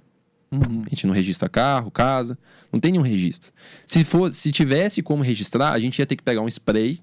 [0.52, 0.84] Uhum.
[0.86, 2.38] A gente não registra carro, casa,
[2.74, 3.54] não tem nenhum registro.
[3.86, 7.00] Se, for, se tivesse como registrar, a gente ia ter que pegar um spray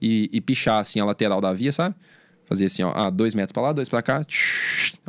[0.00, 1.94] e, e pichar assim a lateral da via, sabe?
[2.46, 4.24] Fazer assim, ó, ah, dois metros pra lá, dois pra cá.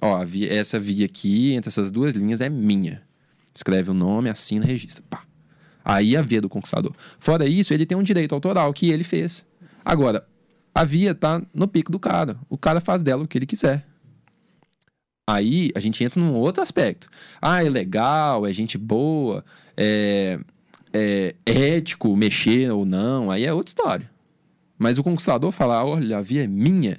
[0.02, 3.02] Ó, via- essa via aqui, entre essas duas linhas, é minha.
[3.54, 5.04] Escreve o nome, assina, registra.
[5.10, 5.23] Pá.
[5.86, 6.93] Aí a via do conquistador.
[7.19, 9.45] Fora isso, ele tem um direito autoral que ele fez.
[9.86, 10.28] Agora,
[10.76, 12.38] a via tá no pico do cara.
[12.50, 13.86] O cara faz dela o que ele quiser.
[15.30, 17.10] Aí a gente entra num outro aspecto.
[17.41, 19.43] Ah, é legal, é gente boa,
[19.76, 20.39] é,
[20.93, 24.10] é ético mexer ou não, aí é outra história.
[24.78, 26.97] Mas o conquistador falar, olha, a via é minha,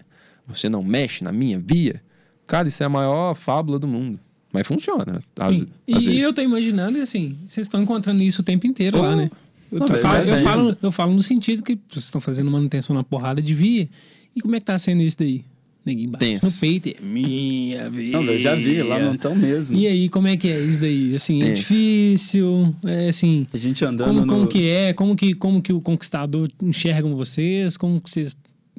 [0.48, 2.02] você não mexe na minha via,
[2.46, 4.18] cara, isso é a maior fábula do mundo.
[4.52, 5.66] Mas funciona, às, Sim.
[5.92, 6.22] às E vezes.
[6.24, 9.02] eu tô imaginando, assim, vocês estão encontrando isso o tempo inteiro Oh.
[9.02, 9.30] lá, né?
[9.70, 12.96] Eu, Não, tô falo, eu, falo, eu falo no sentido que vocês estão fazendo manutenção
[12.96, 13.86] na porrada de via.
[14.34, 15.44] E como é que tá sendo isso daí?
[15.84, 16.46] Ninguém bate Tenso.
[16.46, 16.88] no peito.
[16.88, 18.12] É minha via.
[18.12, 19.76] Não, eu já vi, lá não estão mesmo.
[19.76, 21.14] E aí, como é que é isso daí?
[21.14, 21.60] Assim, é Tenso.
[21.62, 23.46] difícil, é assim...
[23.52, 24.26] A gente andando Como, no...
[24.26, 24.92] como que é?
[24.94, 27.76] Como que, como que o conquistador enxergam vocês?
[27.76, 28.34] Como que vocês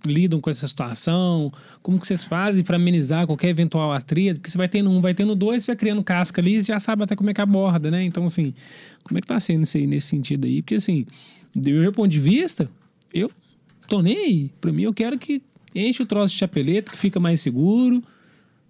[0.05, 1.51] lidam com essa situação?
[1.81, 4.35] Como que vocês fazem para amenizar qualquer eventual atrito?
[4.39, 6.79] Porque você vai tendo um, vai tendo dois, você vai criando casca ali, você já
[6.79, 8.03] sabe até como é que aborda, né?
[8.03, 8.53] Então, assim,
[9.03, 10.61] como é que tá sendo isso aí nesse sentido aí?
[10.61, 11.05] Porque, assim,
[11.55, 12.69] do meu ponto de vista,
[13.13, 13.29] eu
[13.87, 14.51] tô nem aí.
[14.61, 15.41] Pra mim, eu quero que
[15.75, 18.03] enche o troço de chapeleta, que fica mais seguro.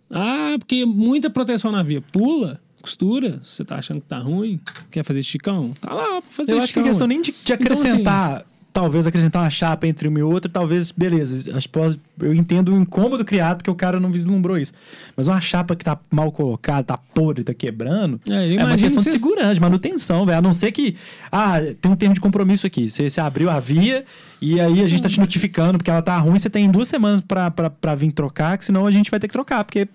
[0.10, 2.02] Ah, porque muita proteção na via.
[2.02, 5.74] Pula, costura, você tá achando que tá ruim, quer fazer esticão?
[5.80, 6.84] Tá lá pra fazer Eu acho que a esticão.
[6.86, 10.92] questão nem de, de Então, acrescentar, talvez acrescentar uma chapa entre uma e outra, talvez,
[10.92, 11.52] beleza.
[11.72, 14.72] Pode- eu entendo o incômodo criado porque o cara não vislumbrou isso.
[15.16, 19.02] Mas uma chapa que tá mal colocada, tá podre, tá quebrando, É, é, uma questão
[19.04, 20.38] que de segurança, de manutenção, velho.
[20.38, 20.96] A não ser que,
[21.32, 22.90] ah, tem um termo de compromisso aqui.
[22.90, 24.06] Você, você abriu a via
[24.42, 27.22] e aí a gente tá te notificando porque ela tá ruim, você tem duas semanas
[27.22, 29.88] pra vir trocar, que senão a gente vai ter que trocar, porque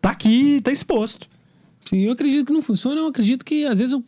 [0.00, 1.28] tá aqui, tá exposto.
[1.84, 3.00] Sim, eu acredito que não funciona.
[3.00, 4.04] Eu acredito que às vezes o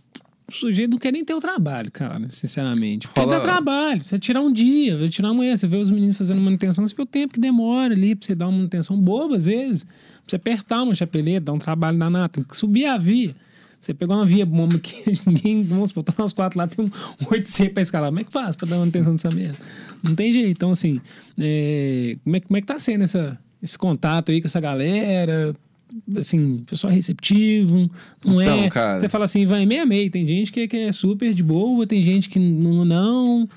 [0.52, 3.06] sujeito não quer nem ter o trabalho, cara, sinceramente.
[3.08, 4.02] Porque Rola- dá trabalho.
[4.02, 7.02] Você tirar um dia, vai tirar amanhã, você vê os meninos fazendo manutenção, você vê
[7.02, 9.84] o tempo que demora ali pra você dar uma manutenção boba, às vezes.
[9.84, 9.92] Pra
[10.28, 13.34] você apertar uma chapeleta, dar um trabalho danado, tem que subir a via.
[13.80, 14.94] Você pegou uma via bomba que
[15.26, 16.90] ninguém, vamos supor, tá nós quatro lá, tem um
[17.26, 18.08] 8C pra escalar.
[18.08, 19.58] Como é que faz pra dar manutenção dessa merda?
[20.02, 20.50] Não tem jeito.
[20.50, 21.00] Então, assim,
[21.38, 25.54] é, como, é, como é que tá sendo essa, esse contato aí com essa galera?
[26.16, 27.90] Assim, pessoal receptivo,
[28.24, 28.70] não Então, é?
[28.70, 30.10] cara- Você fala assim, vai meia meia.
[30.10, 33.48] Tem gente que, que é super de boa, tem gente que não, não.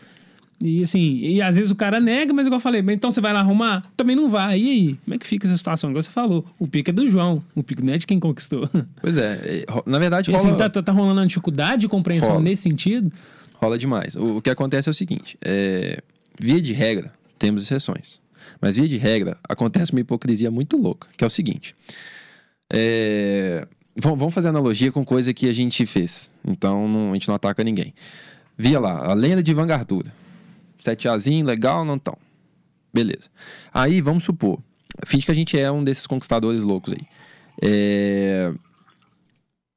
[0.63, 3.31] E assim, e às vezes o cara nega, mas igual eu falei, então você vai
[3.31, 3.83] lá arrumar?
[3.95, 4.59] Também não vai.
[4.59, 4.97] E aí?
[5.05, 5.89] Como é que fica essa situação?
[5.91, 8.67] Igual você falou, o pico é do João, o pico não é de quem conquistou.
[8.99, 11.87] Pois é, é, na verdade E rola, assim, tá, tá, tá rolando uma dificuldade de
[11.87, 12.43] compreensão Rola.
[12.43, 13.11] nesse sentido?
[13.55, 14.15] rola demais.
[14.15, 16.01] O, o que acontece é o seguinte, é,
[16.39, 18.19] via de regra, temos exceções.
[18.59, 21.75] Mas via de regra, acontece uma hipocrisia muito louca, que é o seguinte.
[22.71, 26.31] É, vamos, fazer analogia com coisa que a gente fez.
[26.45, 27.93] Então não- a gente não ataca ninguém.
[28.57, 30.13] Via lá, a lenda de Vanguardura.
[30.81, 32.17] 7Azinho, legal, não tão.
[32.93, 33.29] Beleza.
[33.73, 34.59] Aí, vamos supor,
[35.05, 37.05] finge que a gente é um desses conquistadores loucos aí.
[37.61, 38.53] É,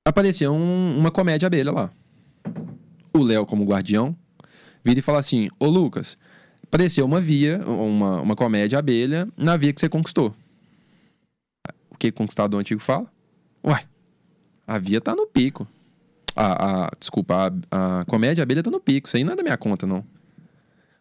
[0.04, 1.90] Apareceu um- uma comédia abelha lá.
[3.12, 4.16] O Léo, como guardião,
[4.84, 6.16] vira e fala assim: Ô Lucas,
[6.64, 10.34] apareceu uma via, uma, uma comédia abelha na via que você conquistou.
[12.00, 13.06] Que conquistador antigo fala?
[13.62, 13.84] Ué,
[14.66, 15.68] a via tá no pico.
[16.34, 19.06] A, a- desculpa, a, a comédia abelha tá no pico.
[19.06, 20.02] Isso aí não é da minha conta, não.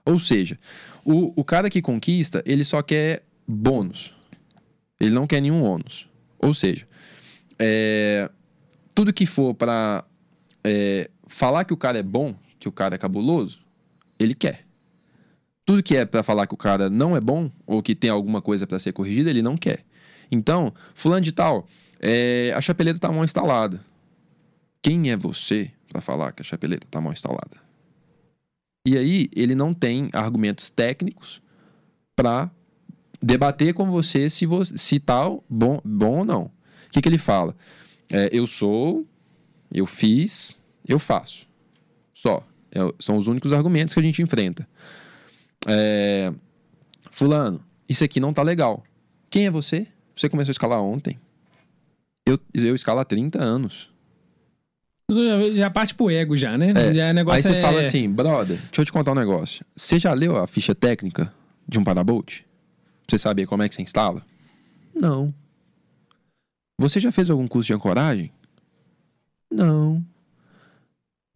[0.06, 0.58] Ou seja,
[1.06, 4.14] o, o cara que conquista, ele só quer bônus.
[5.00, 6.10] Ele não quer nenhum ônus.
[6.38, 6.86] Ou seja,
[7.58, 8.30] é,
[8.94, 10.04] tudo que for pra
[10.64, 13.60] é, falar que o cara é bom, que o cara é cabuloso,
[14.20, 14.66] ele quer.
[15.66, 18.42] Tudo que é pra falar que o cara não é bom ou que tem alguma
[18.42, 19.86] coisa pra ser corrigida, ele não quer.
[20.32, 21.68] Então, fulano de tal,
[22.00, 23.82] é, a chapeleta tá mal instalada.
[24.82, 27.58] Quem é você pra falar que a chapeleta tá mal instalada?
[28.86, 31.42] E aí, ele não tem argumentos técnicos
[32.16, 32.50] pra
[33.22, 36.44] debater com você se, se tal bom, bom ou não.
[36.44, 36.52] O
[36.92, 37.56] que, que ele fala?
[38.10, 39.06] É, eu sou,
[39.72, 41.48] eu fiz, eu faço.
[42.14, 42.46] Só.
[42.72, 44.68] É, são os únicos argumentos que a gente enfrenta.
[45.68, 46.32] É,
[47.12, 48.84] fulano, isso aqui não tá legal.
[49.30, 49.88] Quem é você?
[50.20, 51.18] Você começou a escalar ontem.
[52.28, 53.90] Eu, eu escalo há 30 anos.
[55.10, 56.74] Já, já parte pro ego já, né?
[56.76, 56.94] É.
[56.94, 59.66] Já, negócio Aí você é- fala assim, brother, deixa eu te contar um negócio.
[59.74, 61.34] Você já leu a ficha técnica
[61.66, 62.42] de um Parabolt?
[62.42, 62.46] Pra
[63.08, 64.26] você saber como é que você instala?
[64.94, 65.34] Não.
[66.78, 68.30] Você já fez algum curso de ancoragem?
[69.50, 70.06] Não.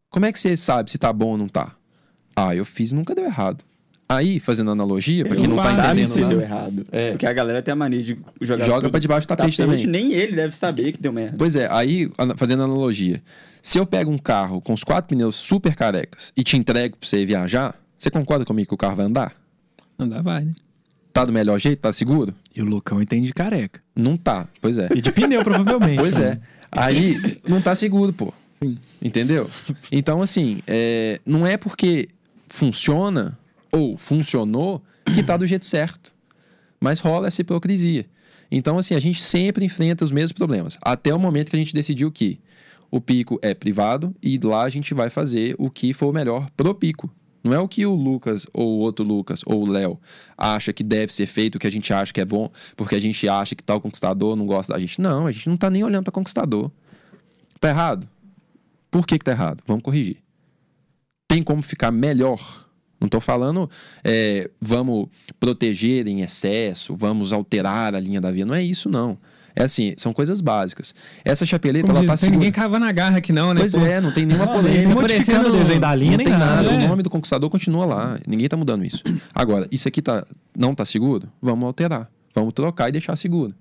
[0.10, 1.74] Como é que você sabe se tá bom ou não tá?
[2.36, 3.64] Ah, eu fiz e nunca deu errado.
[4.16, 6.86] Aí, fazendo analogia, pra quem não tá sabe entendendo se nada, deu errado.
[6.92, 7.12] É.
[7.12, 9.86] Porque a galera tem a mania de jogar joga tudo pra debaixo do tapete, também.
[9.86, 11.36] Nem ele deve saber que deu merda.
[11.38, 13.22] Pois é, aí, fazendo analogia,
[13.62, 17.08] se eu pego um carro com os quatro pneus super carecas e te entrego pra
[17.08, 19.34] você viajar, você concorda comigo que o carro vai andar?
[19.98, 20.54] Andar vai, né?
[21.14, 21.80] Tá do melhor jeito?
[21.80, 22.34] Tá seguro?
[22.56, 23.80] E o Lucão entende de careca.
[23.96, 24.90] Não tá, pois é.
[24.96, 25.98] E de pneu, provavelmente.
[25.98, 26.40] Pois é.
[26.72, 28.34] Aí não tá seguro, pô.
[28.62, 28.78] Sim.
[29.02, 29.50] Entendeu?
[29.92, 32.10] Então, assim, é, não é porque
[32.50, 33.38] funciona
[33.74, 34.84] ou funcionou
[35.16, 36.14] que tá do jeito certo.
[36.80, 38.06] Mas rola essa hipocrisia.
[38.52, 40.78] Então, assim, a gente sempre enfrenta os mesmos problemas.
[40.82, 42.40] Até o momento que a gente decidiu que
[42.92, 46.76] o pico é privado e lá a gente vai fazer o que for melhor pro
[46.76, 47.10] pico.
[47.44, 50.00] Não é o que o Lucas ou o outro Lucas ou o Léo
[50.38, 53.02] acha que deve ser feito, o que a gente acha que é bom, porque a
[53.02, 55.02] gente acha que tal conquistador não gosta da gente.
[55.02, 56.72] Não, a gente não tá nem olhando para conquistador.
[57.60, 58.08] Tá errado?
[58.92, 59.64] Por que, que tá errado?
[59.66, 60.18] Vamos corrigir.
[61.28, 62.70] Tem como ficar melhor.
[63.04, 63.70] Não estou falando
[64.02, 65.08] é, vamos
[65.40, 68.46] proteger em excesso, vamos alterar a linha da via.
[68.46, 69.18] Não é isso, não.
[69.56, 70.96] É assim, são coisas básicas.
[71.24, 72.64] Essa chapeleta, Como ela diz, tá não tem ninguém segura.
[72.64, 73.60] cavando a garra aqui não, né?
[73.60, 73.82] Pois pô?
[73.82, 74.86] é, não tem nenhuma Não, polêmica.
[74.88, 76.64] nem Tá modificando parecendo- o desenho da linha, não nem tem nada.
[76.64, 76.72] nada.
[76.82, 76.86] É.
[76.86, 78.18] O nome do conquistador continua lá.
[78.26, 79.04] Ninguém tá mudando isso.
[79.36, 80.26] Agora, isso aqui tá,
[80.58, 81.28] não tá seguro?
[81.42, 82.10] Vamos alterar.
[82.34, 83.54] Vamos trocar e deixar seguro.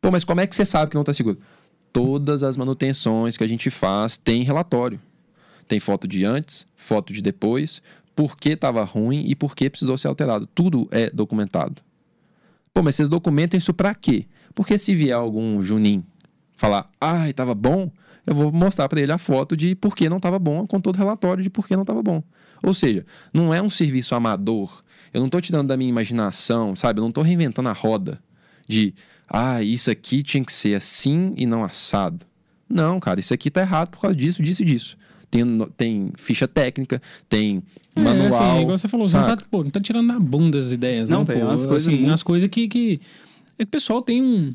[0.00, 1.38] Pô, mas como é que você sabe que não tá seguro?
[1.92, 4.98] Todas as manutenções que a gente faz tem relatório.
[5.68, 7.82] Tem foto de antes, foto de depois,
[8.14, 10.46] por que estava ruim e por que precisou ser alterado.
[10.46, 11.82] Tudo é documentado.
[12.72, 14.26] Pô, mas vocês documentam isso pra quê?
[14.54, 16.04] Porque se vier algum Junim
[16.56, 17.90] falar, ai, tava bom,
[18.26, 20.96] eu vou mostrar pra ele a foto de por que não tava bom, com todo
[20.96, 22.22] o relatório de por que não tava bom.
[22.62, 24.82] Ou seja, não é um serviço amador.
[25.12, 27.00] Eu não tô tirando da minha imaginação, sabe?
[27.00, 28.20] Eu não tô reinventando a roda
[28.66, 28.94] de,
[29.28, 32.26] ah, isso aqui tinha que ser assim e não assado.
[32.68, 34.96] Não, cara, isso aqui tá errado por causa disso, disso e disso.
[35.34, 37.62] Tem, tem ficha técnica, tem
[37.96, 38.28] É, manual.
[38.28, 41.08] assim, igual você falou, você não tá, pô, não tá tirando na bunda as ideias,
[41.10, 41.46] Não, não, velho, pô.
[41.46, 43.00] umas coisas assim, muito- umas coisas que, que...
[43.58, 44.54] é que O pessoal tem um...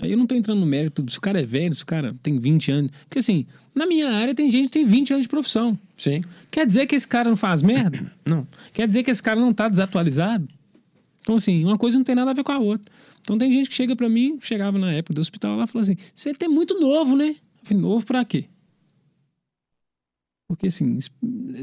[0.00, 2.12] Aí eu não tô entrando no mérito se o cara é velho, se o cara
[2.20, 2.90] tem 20 anos.
[3.08, 5.78] Porque assim, na minha área tem gente que tem 20 anos de profissão.
[5.96, 6.20] Sim.
[6.50, 8.04] Quer dizer que esse cara não faz merda?
[8.26, 8.44] Não.
[8.72, 10.48] Quer dizer que esse cara não tá desatualizado?
[11.20, 12.90] Então, assim, uma coisa não tem nada a ver com a outra.
[13.20, 15.82] Então, tem gente que chega pra mim, chegava na época do hospital lá e falou
[15.82, 17.28] assim: você é muito novo, né?
[17.28, 18.46] Eu falei: novo pra quê?
[20.46, 20.98] Porque, assim,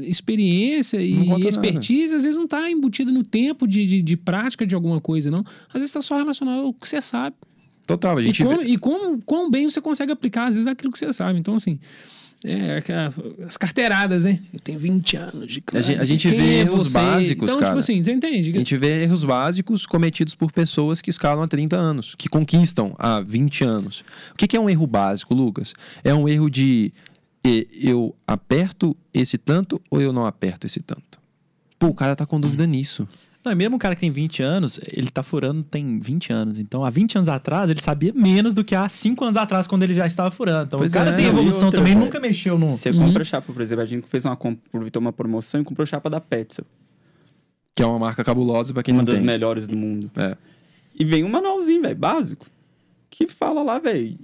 [0.02, 1.16] experiência e
[1.46, 5.30] expertise às vezes não tá embutida no tempo de, de, de prática de alguma coisa,
[5.30, 5.44] não.
[5.68, 7.36] Às vezes tá só relacionado ao que você sabe.
[7.86, 10.66] Total, a E, gente como, vê- e como, quão bem você consegue aplicar, às vezes,
[10.68, 11.38] aquilo que você sabe.
[11.38, 11.78] Então, assim,
[12.44, 12.78] é,
[13.46, 14.40] as carteiradas, né?
[14.52, 16.94] Eu tenho 20 anos de A gente- a gente Quem vê é erros você?
[16.98, 17.70] básicos, Então, cara.
[17.72, 18.50] tipo assim, você entende?
[18.50, 22.94] A gente vê erros básicos cometidos por pessoas que escalam há 30 anos, que conquistam
[22.98, 24.04] há 20 anos.
[24.32, 25.72] O que que é um erro básico, Lucas?
[26.02, 26.92] É um erro de
[27.44, 31.20] eh, eu aperto esse tanto ou eu não aperto esse tanto?
[31.78, 33.06] Pô, o cara tá com dúvida nisso.
[33.44, 36.58] Não, e mesmo um cara que tem 20 anos, ele tá furando tem 20 anos.
[36.60, 39.82] Então, há 20 anos atrás, ele sabia menos do que há 5 anos atrás, quando
[39.82, 40.66] ele já estava furando.
[40.66, 42.04] Então, Pois o cara é, tem e evolução outra, também, velho.
[42.04, 42.68] nunca mexeu no...
[42.68, 43.06] Você Uhum.
[43.08, 46.20] compra chapa, por exemplo, a gente fez uma aproveitou uma promoção e comprou chapa da
[46.20, 46.62] Petzl,
[47.74, 49.26] Que é uma marca cabulosa pra quem uma não das tem.
[49.26, 50.08] melhores do mundo.
[50.16, 50.36] É.
[50.96, 52.46] E vem um manualzinho, velho, básico,
[53.12, 54.16] que fala lá, velho,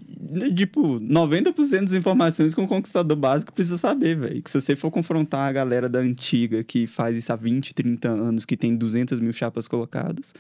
[0.57, 4.43] tipo, 90% das informações que um conquistador básico precisa saber, velho.
[4.43, 8.09] Que se você for confrontar a galera da antiga que faz isso há 20, 30
[8.09, 10.35] anos, que tem 200 mil chapas colocadas,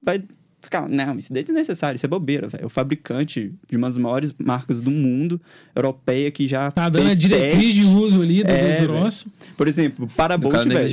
[0.00, 0.22] vai
[0.60, 2.66] ficar, não, isso daí é desnecessário, isso é bobeira, velho.
[2.66, 5.40] O fabricante de uma das maiores marcas do mundo,
[5.74, 7.80] europeia, que já Tá dando a diretriz teste.
[7.80, 9.26] de uso ali do, É, do troço.
[9.56, 10.88] Por exemplo, O Parabolt, velho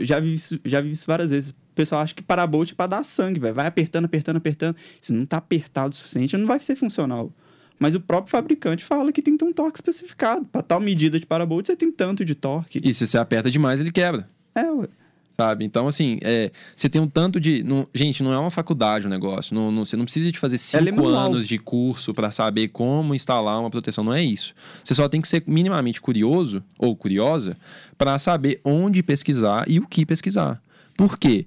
[0.00, 1.54] já vi isso, já vi isso várias vezes.
[1.72, 3.54] O pessoal acha que Parabolt é pra dar sangue, velho.
[3.54, 4.76] Vai apertando, apertando, apertando.
[5.00, 7.32] Se não tá apertado o suficiente, não vai ser funcional.
[7.78, 10.44] Mas o próprio fabricante fala que tem que ter um torque especificado.
[10.44, 12.80] Pra tal medida de Parabolt, você tem tanto de torque.
[12.84, 14.28] E se você aperta demais, ele quebra.
[14.54, 14.86] É, ué.
[15.34, 15.64] Sabe?
[15.64, 17.62] Então, assim, é, você tem um tanto de.
[17.64, 19.54] não- gente, não é uma faculdade o negócio.
[19.54, 21.24] Não, não- você não precisa de fazer é cinco manual.
[21.32, 24.04] anos de curso para saber como instalar uma proteção.
[24.04, 24.54] Não é isso.
[24.84, 27.56] Você só tem que ser minimamente curioso ou curiosa
[27.96, 30.62] para saber onde pesquisar e o que pesquisar.
[30.94, 31.46] Por quê?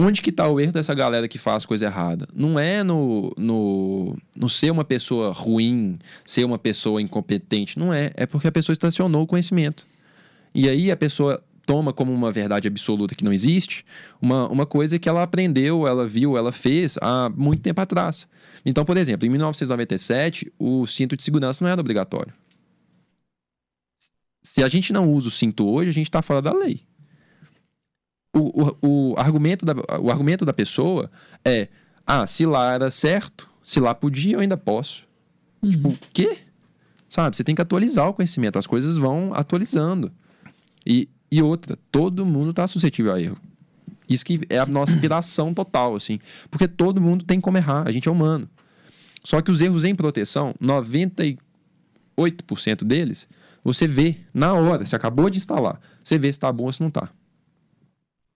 [0.00, 2.28] Onde que tá o erro dessa galera que faz coisa errada?
[2.32, 7.76] Não é no, no, no ser uma pessoa ruim, ser uma pessoa incompetente.
[7.76, 8.12] Não é.
[8.14, 9.88] É porque a pessoa estacionou o conhecimento.
[10.54, 13.84] E aí a pessoa toma como uma verdade absoluta que não existe,
[14.22, 18.28] uma, uma coisa que ela aprendeu, ela viu, ela fez há muito tempo atrás.
[18.64, 22.32] Então, por exemplo, em 1997, o cinto de segurança não era obrigatório.
[24.44, 26.87] se a gente não usa o cinto hoje, a gente tá fora da lei.
[28.38, 31.10] O, o, o, argumento da, o argumento da pessoa
[31.44, 31.68] é:
[32.06, 35.06] ah, se lá era certo, se lá podia, eu ainda posso.
[35.64, 36.38] Tipo, o quê?
[37.08, 37.36] Sabe?
[37.36, 40.12] Você tem que atualizar o conhecimento, as coisas vão atualizando.
[40.86, 43.38] E, e outra, todo mundo tá suscetível a erro.
[44.08, 46.18] Isso que é a nossa piração total, assim.
[46.50, 48.48] Porque todo mundo tem como errar, a gente é humano.
[49.22, 51.38] Só que os erros em proteção, 98%
[52.84, 53.28] deles,
[53.62, 56.80] você vê na hora, você acabou de instalar, você vê se tá bom ou se
[56.80, 57.10] não tá.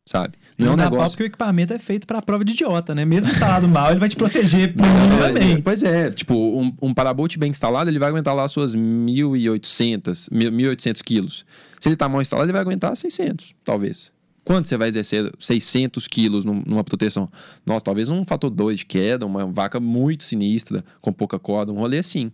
[0.05, 0.35] Sabe?
[0.59, 1.13] Não, Não, é um dá pau negócio.
[1.13, 3.05] porque o equipamento é feito pra prova de idiota, né?
[3.05, 5.63] Mesmo instalado mal, ele vai te proteger é- minimamente.
[5.63, 11.03] pois é, tipo, um, um parabolt bem instalado, ele vai aguentar lá suas 1.800, 1.800
[11.03, 11.45] quilos.
[11.81, 14.13] Se ele tá mal instalado, ele vai aguentar 600, talvez.
[14.45, 17.31] Quanto você vai exercer 600 quilos num- numa proteção?
[17.65, 21.77] Nossa, talvez um fator 2 de queda, uma vaca muito sinistra, com pouca corda, um
[21.77, 22.33] rolê assim.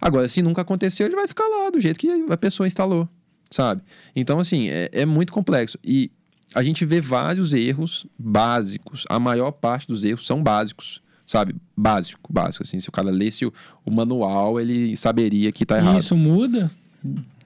[0.00, 3.08] Agora, se nunca aconteceu, ele vai ficar lá do jeito que a pessoa instalou,
[3.50, 3.82] sabe?
[4.14, 5.76] Então, assim, é, é muito complexo.
[5.84, 6.12] E
[6.54, 9.04] a gente vê vários erros básicos.
[9.08, 11.54] A maior parte dos erros são básicos, sabe?
[11.76, 12.62] Básico, básico.
[12.62, 13.52] Assim, se o cara lesse o,
[13.84, 15.98] o manual, ele saberia que tá errado.
[15.98, 16.70] Isso muda.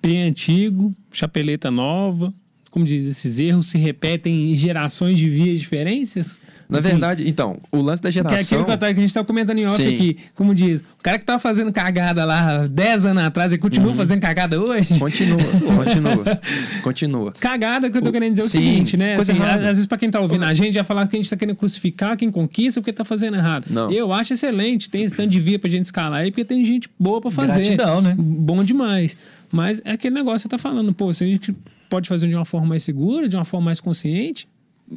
[0.00, 2.32] Bem antigo, chapeleta nova.
[2.72, 6.36] Como diz, esses erros se repetem em gerações de vias diferentes.
[6.70, 8.38] Na Assim, verdade, então, o lance da Que é geração...
[8.40, 9.92] aquilo que, eu tava- que a gente tava comentando em off Sim.
[9.92, 10.16] aqui.
[10.34, 13.94] Como diz, o cara que tava fazendo cagada lá 10 anos atrás e continua Uhum.
[13.96, 14.98] fazendo cagada hoje.
[14.98, 15.36] Continua,
[15.84, 16.40] continua,
[16.82, 17.32] continua.
[17.38, 19.16] Cagada que eu tô O- querendo dizer é o sim, seguinte, né?
[19.16, 19.58] coisa Assim, errada.
[19.60, 21.56] às vezes, pra quem tá ouvindo a gente, já falar que a gente tá querendo
[21.56, 23.66] crucificar quem conquista porque tá fazendo errado.
[23.68, 23.90] Não.
[23.90, 26.88] Eu acho excelente, tem esse tanto de via pra gente escalar aí, porque tem gente
[26.98, 27.60] boa pra fazer.
[27.60, 28.14] Gratidão, né?
[28.18, 29.14] Bom demais.
[29.52, 31.54] Mas é aquele negócio que você tá falando, pô, se a gente
[31.92, 34.48] pode fazer de uma forma mais segura, de uma forma mais consciente,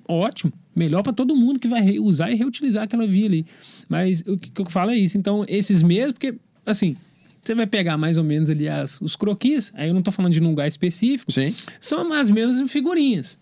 [0.07, 0.53] ótimo.
[0.73, 3.45] Melhor pra todo mundo que vai usar e reutilizar aquela via ali.
[3.89, 5.17] Mas o que que eu falo é isso.
[5.17, 6.95] Então, esses mesmos, porque, assim,
[7.41, 10.31] você vai pegar mais ou menos ali as, os croquis, aí eu não tô falando
[10.33, 11.53] de um lugar específico, Sim.
[11.81, 13.37] são as mesmas figurinhas,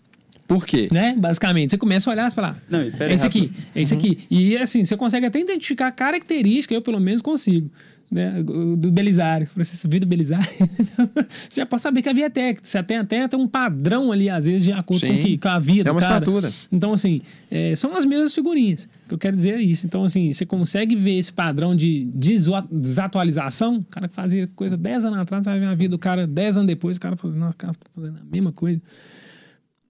[0.48, 0.88] Por quê?
[0.92, 1.14] né?
[1.16, 3.94] Basicamente, você começa a olhar e falar, Não, e é aí, esse aqui, é esse
[3.94, 3.98] Uhum.
[4.00, 4.18] aqui.
[4.30, 7.70] E assim, você consegue até identificar características, eu pelo menos consigo,
[8.10, 8.42] né?
[8.42, 9.48] Do Belisário.
[9.56, 10.46] Você sabia do Belisário?
[11.48, 12.60] você já pode saber que a via é técnica.
[12.66, 15.58] Você tem até, até um padrão ali, às vezes, de acordo com, que, com a
[15.58, 16.14] via É uma cara.
[16.16, 16.52] assinatura.
[16.70, 18.88] Então, assim, é, são as mesmas figurinhas.
[19.04, 19.86] O que eu quero dizer é isso.
[19.86, 23.76] Então, assim, você consegue ver esse padrão de desatualização.
[23.78, 26.26] O cara que fazia coisa 10 anos atrás, você vai ver a vida do cara
[26.26, 28.80] 10 anos depois, o cara fazendo, "Nossa, o cara tá fazendo a mesma coisa.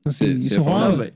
[0.04, 0.96] Assim, Cê- isso cê rola.
[0.96, 1.12] Velho.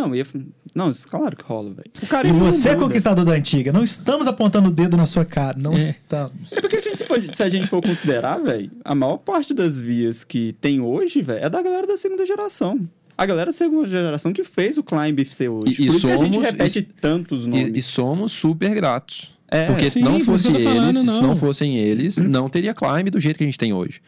[0.00, 0.26] Não, ia...
[0.74, 1.90] não, isso claro que rola, velho.
[2.02, 3.72] O cara E não você é conquistador da antiga.
[3.72, 5.58] Não estamos apontando o dedo na sua cara.
[5.58, 5.78] Não É.
[5.80, 6.52] estamos.
[6.52, 9.52] É porque a gente, se, for- se a gente for considerar, velho, a maior parte
[9.52, 12.88] das vias que tem hoje, velho, é da galera da segunda geração.
[13.16, 15.74] A galera da segunda geração que fez o Climb ser hoje.
[15.82, 17.68] E- e Por isso que a gente somos- repete e- tantos nomes.
[17.74, 19.36] E, e somos super gratos.
[19.50, 21.20] É, Porque sim, se não fosse eles, falando, se não.
[21.22, 24.00] não fossem eles, não teria climb do jeito que a gente tem hoje.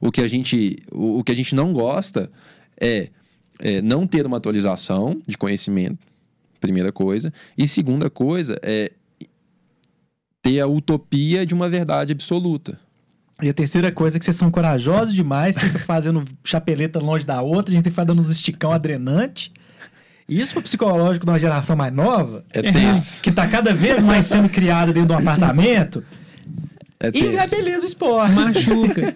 [0.00, 2.30] O que a gente, o, o que a gente não gosta
[2.80, 3.08] é,
[3.58, 5.98] é não ter uma atualização de conhecimento,
[6.60, 7.32] primeira coisa.
[7.56, 8.90] E segunda coisa é
[10.42, 12.78] ter a utopia de uma verdade absoluta.
[13.42, 17.40] E a terceira coisa é que vocês são corajosos demais, fica fazendo chapeleta longe da
[17.40, 19.52] outra, a gente tem que ficar dando uns esticão adrenante.
[20.28, 23.22] Isso pro psicológico de uma geração mais nova, É tenso.
[23.22, 26.04] que tá cada vez mais sendo criada dentro de um apartamento,
[27.00, 27.50] É e tenso.
[27.56, 28.34] beleza o esporte.
[28.34, 29.14] Machuca.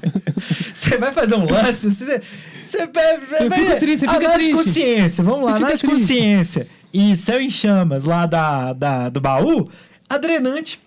[0.74, 2.22] Você vai fazer um lance, você.
[2.64, 3.14] Você vai.
[3.46, 4.52] Eu fico triste, você fica de triste.
[4.54, 5.86] consciência, vamos Você lá, fica triste.
[5.86, 6.66] consciência.
[6.92, 9.68] E céu em chamas lá da, da, do baú,
[10.08, 10.80] adrenante.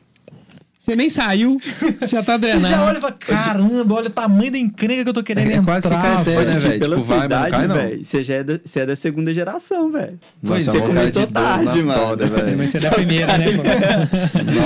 [0.83, 1.57] Você nem saiu,
[2.05, 2.67] já tá Você drenando.
[2.67, 5.53] já olha e fala: caramba, olha o tamanho da encrenca que eu tô querendo É
[5.53, 5.63] entrar.
[5.63, 8.43] quase que cai até, velho." né, pela Tipo, sua vai, idade, velho, você já é
[8.43, 10.19] da, você é da segunda geração, velho.
[10.41, 12.05] Você cara começou tarde, mano.
[12.05, 12.57] toda, velho.
[12.57, 13.45] Mas você é da primeira, né?
[13.55, 13.63] pô?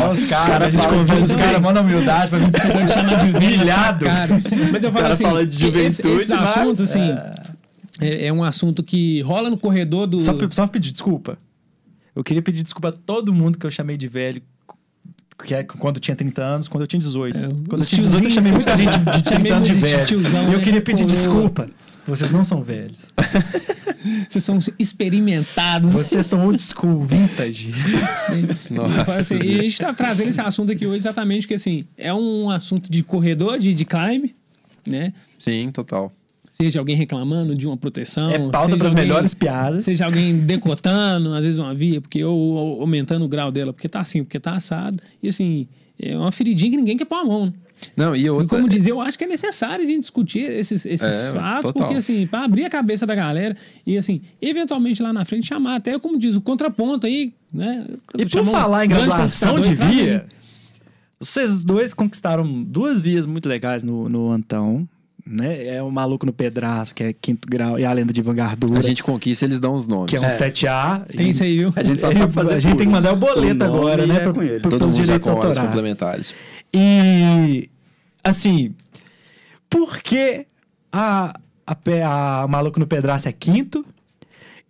[0.02, 3.26] Nossa, os caras, a gente convida os caras, manda humildade pra vir de ser chamar
[3.26, 4.06] de humilhado.
[4.06, 7.16] Cara, mas eu falo cara assim, fala de que esse- juventude, esses mas- assuntos, assim,
[8.02, 10.20] é, é um assunto que rola no corredor do...
[10.20, 11.38] Só, só pedir desculpa.
[12.16, 14.42] Eu queria pedir desculpa a todo mundo que eu chamei de velho.
[15.44, 17.38] Que é quando eu tinha 30 anos, quando eu tinha 18.
[17.38, 20.06] É, quando eu tinha 18, eu chamei muita gente de 30 Chamei anos de velho.
[20.06, 20.64] tiozão, e eu né?
[20.64, 21.10] queria pedir Pô.
[21.10, 21.70] desculpa.
[22.08, 23.00] Vocês não são velhos.
[24.30, 25.92] Vocês são experimentados.
[25.92, 27.74] Vocês são old school, vintage.
[28.72, 32.14] Nossa, assim, e a gente tá trazendo esse assunto aqui hoje exatamente porque, assim, é
[32.14, 34.34] um assunto de corredor, de, de climb,
[34.88, 35.12] né?
[35.38, 36.14] Sim, total.
[36.60, 38.32] Seja alguém reclamando de uma proteção.
[38.32, 39.86] É pauta para as melhores piadas.
[39.86, 43.88] Seja alguém decotando, às vezes uma via, porque ou, ou aumentando o grau dela, porque
[43.88, 44.98] tá assim, porque tá assado.
[45.22, 45.68] E assim,
[46.00, 47.46] é uma feridinha que ninguém quer pôr a mão.
[47.46, 47.54] né?
[47.96, 48.48] Não, e E outra...
[48.58, 51.74] como dizer, eu acho que é necessário a gente discutir esses, esses É, fatos, total.
[51.88, 53.56] porque assim, para abrir a cabeça da galera
[53.86, 57.86] e assim, eventualmente lá na frente chamar até, como diz, o contraponto aí, né?
[58.18, 60.26] E por falar em graduação de e via,
[61.20, 64.90] vocês dois conquistaram duas vias muito legais no, no Antão.
[65.30, 65.68] Né?
[65.76, 68.82] É o Maluco no Pedaço, que é quinto grau, e a Lenda de Vangardura, A
[68.82, 70.10] gente conquista, eles dão os nomes.
[70.10, 70.28] que é um É.
[70.30, 71.06] 7A.
[71.16, 71.74] Tem isso aí, viu?
[71.76, 72.78] A gente só sabe fazer A gente puro.
[72.78, 74.16] tem que mandar o boleto O agora, né?
[74.16, 74.60] é pra- com ele.
[74.60, 75.68] pra- Todo mundo já direitos com horas autorais.
[75.68, 76.34] complementares.
[76.74, 77.70] E,
[78.24, 78.74] assim,
[79.70, 80.46] por que
[80.92, 81.34] a,
[81.66, 83.86] a, a Maluco no Pedaço é quinto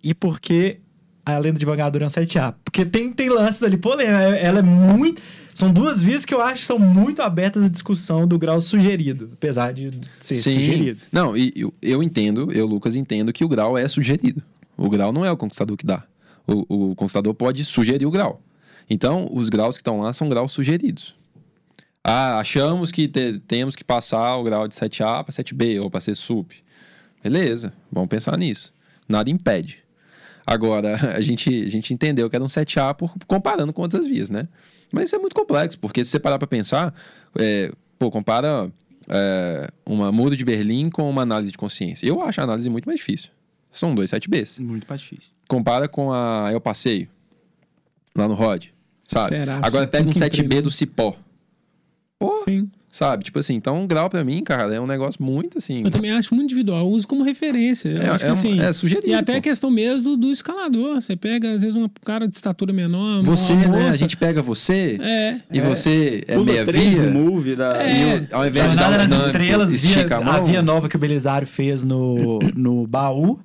[0.03, 0.79] e por que
[1.25, 2.53] a Lenda de Vangador é um 7A?
[2.63, 4.15] Porque tem, tem lances ali polêmicos.
[4.41, 5.21] Ela é muito...
[5.57, 9.31] São duas vias que eu acho que são muito abertas à discussão do grau sugerido,
[9.33, 9.89] apesar de
[10.19, 11.01] ser sugerido.
[11.11, 14.43] Não, e eu, eu entendo, eu, Lucas, entendo que o grau é sugerido.
[14.77, 16.03] O grau não é o conquistador que dá.
[16.45, 18.39] O, o conquistador pode sugerir o grau.
[18.87, 21.15] Então, os graus que estão lá são graus sugeridos.
[22.03, 26.01] Ah, achamos que te- temos que passar o grau de 7A para 7B ou para
[26.01, 26.51] ser sup.
[27.23, 28.71] Beleza, vamos pensar nisso.
[29.09, 29.79] Nada impede.
[30.45, 34.29] Agora, a gente, a gente entendeu que era um 7A por, comparando com outras vias,
[34.29, 34.47] né?
[34.91, 36.93] Mas isso é muito complexo, porque se você parar para pensar,
[37.37, 38.71] é, pô, compara
[39.07, 42.05] é, uma muro de Berlim com uma análise de consciência.
[42.05, 43.29] Eu acho a análise muito mais difícil.
[43.71, 44.59] São dois 7Bs.
[44.59, 45.33] Muito mais difícil.
[45.47, 47.07] Compara com a Eu Passeio,
[48.15, 48.65] lá no Rod,
[49.01, 49.29] sabe?
[49.29, 49.59] Será?
[49.63, 50.63] Agora pega um que 7B emprego.
[50.63, 51.15] do Cipó.
[52.19, 52.69] Pô, Sim.
[52.97, 53.23] Sabe?
[53.25, 55.83] Tipo assim, então um grau pra mim, cara, é um negócio muito assim...
[55.83, 56.79] Eu também acho muito individual.
[56.79, 57.89] Eu uso como referência.
[57.89, 58.59] Eu É- acho que é assim.
[58.59, 59.37] é sugerido, E até pô.
[59.37, 60.95] a questão mesmo do, do escalador.
[60.95, 63.21] Você pega, às vezes, um cara de estatura menor.
[63.23, 63.69] Você, moça.
[63.69, 63.89] né?
[63.89, 65.35] A gente pega você É.
[65.53, 67.11] e você é Pula meia via.
[67.11, 67.83] move da...
[67.83, 68.17] É.
[68.17, 70.89] E ao invés de dar Jornada um das dinâmico, Estrelas, via, a a via nova
[70.89, 73.39] que o Belisário fez no, no baú.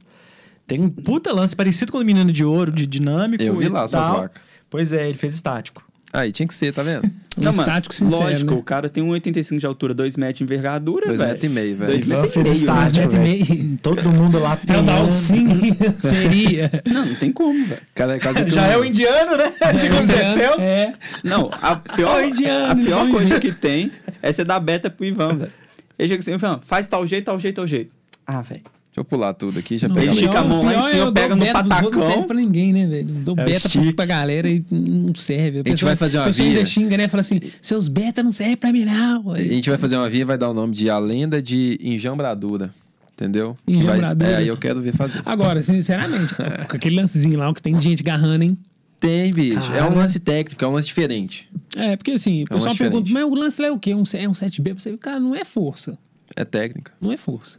[0.67, 3.43] Tem um puta lance parecido com o Menino de Ouro, de dinâmico.
[3.43, 4.41] Eu vi e lá suas vacas.
[4.71, 5.85] Pois é, ele fez estático.
[6.13, 7.11] Aí tinha que ser, tá vendo?
[7.35, 8.23] Um estático sincero.
[8.25, 8.59] lógico, né?
[8.59, 11.31] o cara tem 1,85 de altura, 2 metros de envergadura, Dois velho.
[11.33, 11.91] metros e meio, velho.
[11.91, 13.79] Dois Ivan metros e meio, estático, dois metros e velho.
[13.83, 14.87] Todo mundo lá É o penando.
[14.87, 15.47] Dalcin
[15.99, 16.71] seria.
[16.93, 17.81] Não, não tem como, velho.
[17.95, 19.51] Cara, é Já é o indiano, né?
[19.81, 20.93] Segundo Zé É.
[21.25, 23.91] Não, a pior, indiano, a pior coisa que tem
[24.21, 25.53] é você dar beta pro Ivan, velho.
[25.99, 27.91] Ele chega assim, Ivan, faz tal jeito, tal jeito, tal jeito.
[28.27, 28.61] Ah, velho.
[28.95, 31.35] Deixa eu pular tudo aqui, já estica a mão lá em é cima, eu pega
[31.35, 32.01] no outros, Não patacão.
[32.03, 33.07] serve pra ninguém, né, velho?
[33.07, 35.63] Dou É o beta pra, pra galera e não serve.
[35.65, 36.59] A gente vai fazer uma A pessoa via.
[36.59, 37.09] ainda xinga, né?
[37.09, 39.33] Fala assim, seus beta não servem pra mim, não.
[39.33, 41.79] A gente vai fazer uma via e vai dar o nome de A Lenda de
[41.83, 42.75] Enjambradura.
[43.15, 43.55] Entendeu?
[43.67, 44.31] Que vai- Enjambradura.
[44.31, 45.23] É, aí eu quero ver fazer.
[45.25, 46.35] Agora, sinceramente,
[46.69, 48.59] com aquele lancezinho lá, o que tem de gente agarrando, hein?
[49.01, 49.73] Tem, bicho.
[49.73, 49.91] É Cara.
[49.91, 51.49] um lance técnico, é um lance diferente.
[51.77, 53.27] É, porque assim, o É um pessoal lance pergunta, diferente.
[53.27, 53.95] mas o lance lá é o quê?
[53.95, 54.97] Um, é um 7B pra você?
[54.99, 55.99] Cara, não é força.
[56.37, 56.93] É técnica.
[57.01, 57.59] Não é força.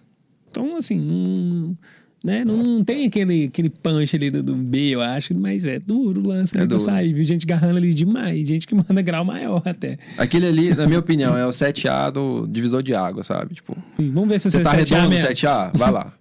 [0.61, 1.75] Então, assim, não,
[2.23, 2.45] né?
[2.45, 6.21] não, não tem aquele, aquele punch ali do, do B, eu acho, mas é duro
[6.21, 6.79] o lance É pra duro.
[6.81, 7.11] sair.
[7.13, 9.97] Viu gente agarrando ali demais, gente que manda grau maior até.
[10.17, 13.55] Aquele ali, na minha opinião, é o 7A do divisor de água, sabe?
[13.55, 15.27] Tipo, Sim, Vamos ver se você você, tá 7A redondo no mesmo.
[15.29, 15.71] 7A?
[15.77, 16.13] Vai lá.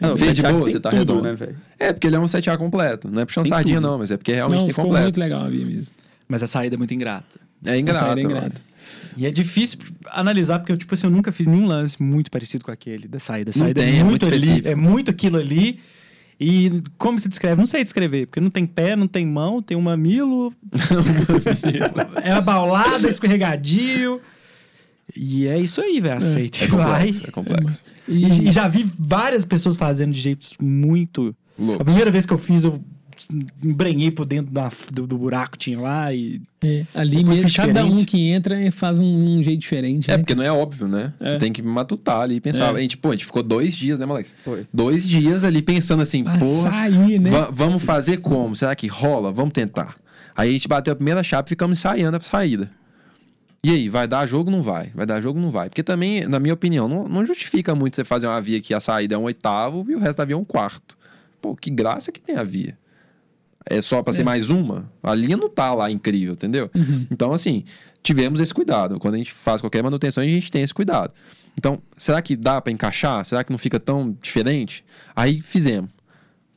[0.00, 1.22] Não, Vê de o 7A boa, você tá tudo, redondo.
[1.22, 1.56] né, velho?
[1.78, 3.10] É, porque ele é um 7A completo.
[3.10, 3.90] Não é puxando Tem sardinha, tudo.
[3.90, 5.02] não, mas é porque realmente Não, tem ficou completo.
[5.04, 5.92] muito legal a via mesmo.
[6.28, 7.38] Mas a saída é muito ingrata.
[7.66, 7.98] É ingrato.
[8.04, 8.30] Essa era mano.
[8.36, 8.60] ingrata.
[9.20, 9.78] E é difícil
[10.10, 13.50] analisar, porque tipo assim, eu nunca fiz nenhum lance muito parecido com aquele da saída.
[13.50, 14.68] A Não saída tem, é é muito muito ali, específico.
[14.68, 15.78] é muito aquilo ali.
[16.40, 17.60] E como se descreve?
[17.60, 20.54] Não sei descrever, porque não tem pé, não tem mão, tem um mamilo.
[22.24, 24.20] é abaulada, escorregadio.
[25.16, 26.16] E é isso aí, velho.
[26.18, 26.86] Aceita É e vai.
[26.86, 27.82] complexo, é complexo.
[28.08, 31.34] E, e já vi várias pessoas fazendo de jeitos muito.
[31.58, 31.84] A Louco.
[31.84, 32.80] primeira vez que eu fiz, eu
[33.62, 36.40] embrenhei por dentro da- do, do buraco que tinha lá e.
[36.62, 39.04] É, ali mesmo, cada um que entra e faz um,
[39.38, 40.10] um jeito diferente.
[40.10, 40.18] É, né?
[40.18, 41.12] porque não é óbvio, né?
[41.18, 41.38] Você É.
[41.38, 42.72] tem que matutar ali e pensar.
[42.74, 42.76] É.
[42.76, 44.30] A gente, pô, a gente ficou dois dias, né, Moleque?
[44.44, 44.66] Foi.
[44.72, 47.30] Dois dias ali pensando assim, Pra pô, sair, né?
[47.30, 48.54] va- vamos fazer como?
[48.56, 49.32] Será que rola?
[49.32, 49.94] Vamos tentar.
[50.36, 52.70] Aí a gente bateu a primeira chapa e ficamos ensaiando a saída.
[53.62, 54.90] E aí, vai dar jogo ou não vai?
[54.94, 55.68] Vai dar jogo ou não vai?
[55.68, 58.80] Porque também, na minha opinião, não, não justifica muito você fazer uma via que a
[58.80, 60.96] saída é um oitavo e o resto da via é um quarto.
[61.42, 62.78] Pô, que graça que tem a via.
[63.68, 64.90] É só pra ser mais uma?
[65.02, 66.70] A linha não tá lá incrível, entendeu?
[66.74, 67.06] Uhum.
[67.10, 67.64] Então, assim,
[68.02, 68.98] tivemos esse cuidado.
[68.98, 71.12] Quando a gente faz qualquer manutenção, a gente tem esse cuidado.
[71.58, 73.24] Então, será que dá pra encaixar?
[73.24, 74.84] Será que não fica tão diferente?
[75.14, 75.90] Aí fizemos.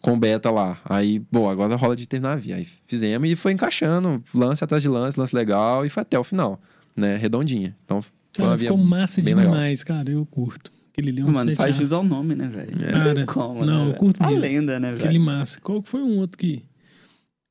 [0.01, 0.78] Com o beta lá.
[0.84, 2.58] Aí, bom, agora rola de terminar a via.
[2.58, 6.24] Aí fizemos e foi encaixando, lance atrás de lance, lance legal, e foi até o
[6.26, 6.62] final,
[6.93, 7.16] né?
[7.16, 7.74] Redondinha.
[7.86, 9.54] Então, foi Cara, uma via ficou massa bem legal.
[9.54, 10.12] demais, cara.
[10.12, 10.72] Eu curto.
[10.91, 11.56] Aquele é um Mano, 7A.
[11.56, 12.72] faz jus ao nome, né, velho?
[12.80, 14.41] Não Cara, como, não, né, eu curto A mesmo.
[14.41, 15.22] lenda, né, Aquele velho?
[15.22, 15.60] massa.
[15.62, 16.64] Qual que foi um outro que...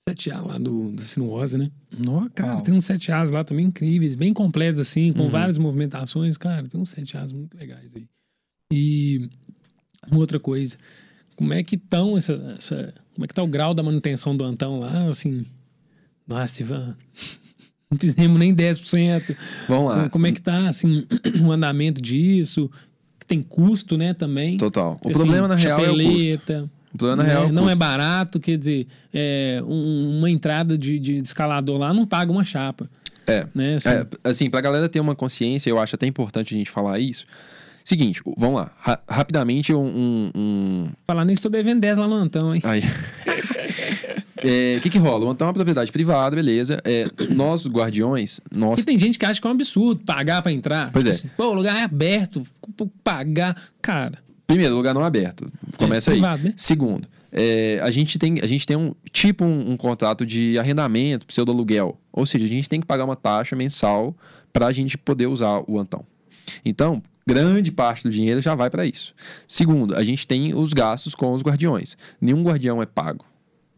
[0.08, 1.70] 7A lá do, da Sinuosa, né?
[1.96, 5.14] Nossa, cara, tem uns 7As lá também incríveis, bem completos assim, Uhum.
[5.14, 6.66] com várias movimentações, cara.
[6.68, 8.06] Tem uns 7As muito legais aí.
[8.72, 9.28] E
[10.10, 10.76] uma outra coisa,
[11.36, 12.94] como é que estão essa, essa...
[13.14, 15.44] Como é que tá o grau da manutenção do Antão lá, assim...
[16.26, 16.96] Nossa, Ivan...
[17.90, 19.36] Não fizemos nem 10%.
[19.68, 19.96] Vamos lá.
[19.98, 21.06] Como- Como é que tá, assim,
[21.44, 22.70] o andamento disso?
[23.26, 24.56] Tem custo, né, também.
[24.56, 24.98] Total.
[25.04, 26.70] O Assim, problema, na real, é o custo.
[26.94, 30.76] O problema, né, real, é o não é barato, quer dizer, é, um- uma entrada
[30.76, 32.88] de, de escalador lá não paga uma chapa.
[33.26, 33.46] É.
[33.54, 33.76] Né?
[33.76, 36.98] Assim, É, assim, pra galera ter uma consciência, eu acho até importante a gente falar
[36.98, 37.24] isso.
[37.84, 38.70] Seguinte, vamos lá.
[38.78, 40.30] Ra- rapidamente, um.
[40.34, 42.60] um- Falar nisso, tô devendo 10 lá no Antão, hein?
[42.64, 42.82] Aí.
[44.44, 45.24] É, O que que rola?
[45.24, 46.76] O Antão é uma propriedade privada, beleza.
[46.84, 50.50] É, nós, guardiões, nós Porque tem gente que acha que é um absurdo pagar pra
[50.52, 50.90] entrar.
[50.92, 51.10] Pois é.
[51.10, 52.42] assim, Pô, o lugar é aberto,
[53.04, 53.56] pagar.
[53.80, 55.50] Cara, Primeiro, lugar não aberto.
[55.82, 56.18] Começa aí.
[56.18, 56.54] privado, né?
[56.56, 61.26] Segundo, é, a, gente tem, a gente tem um tipo um, um contrato de arrendamento,
[61.26, 61.98] pseudo-aluguel.
[62.12, 64.16] Ou seja, a gente tem que pagar uma taxa mensal
[64.52, 66.04] para a gente poder usar o Antão.
[66.64, 69.14] Então, grande parte do dinheiro já vai para isso.
[69.48, 71.96] Segundo, a gente tem os gastos com os guardiões.
[72.20, 73.24] Nenhum guardião é pago.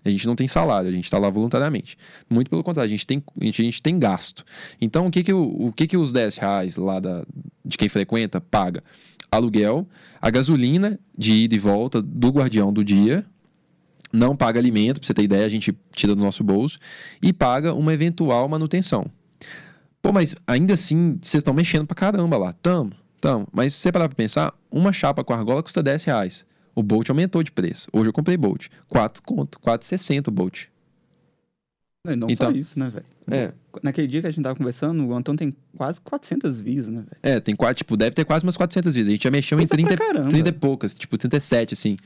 [0.04, 1.96] A gente não tem salário, a gente está lá voluntariamente.
[2.28, 4.44] Muito pelo contrário, a gente tem, a gente, a gente tem gasto.
[4.78, 7.24] Então, o que que, o, o que que os 10 reais lá da,
[7.64, 8.82] de quem frequenta paga?
[9.36, 9.86] Aluguel,
[10.20, 13.24] a gasolina de ida e volta do guardião do dia,
[14.12, 16.78] não paga alimento, pra você ter ideia, a gente tira do nosso bolso,
[17.20, 19.06] e paga uma eventual manutenção.
[20.00, 22.52] Pô, mas ainda assim, vocês estão mexendo pra caramba lá.
[22.52, 23.48] Tamo, tamo.
[23.52, 26.46] Mas se você parar pra pensar, uma chapa com argola custa 10 reais.
[26.74, 27.88] O Bolt aumentou de preço.
[27.92, 28.66] Hoje eu comprei Bolt.
[28.88, 30.66] 4 conto, 4,60 o Bolt.
[32.06, 33.04] Não, não Então- só isso, né, velho?
[33.30, 33.52] É.
[33.82, 37.16] Naquele dia que a gente tava conversando, o Antão tem quase 400 views, né, velho?
[37.22, 39.08] É, tem quatro, tipo, deve ter quase umas 400 vezes.
[39.08, 40.28] A gente já mexeu em Coisa pra 30, caramba.
[40.28, 41.96] 30 e poucas, tipo, 37, assim.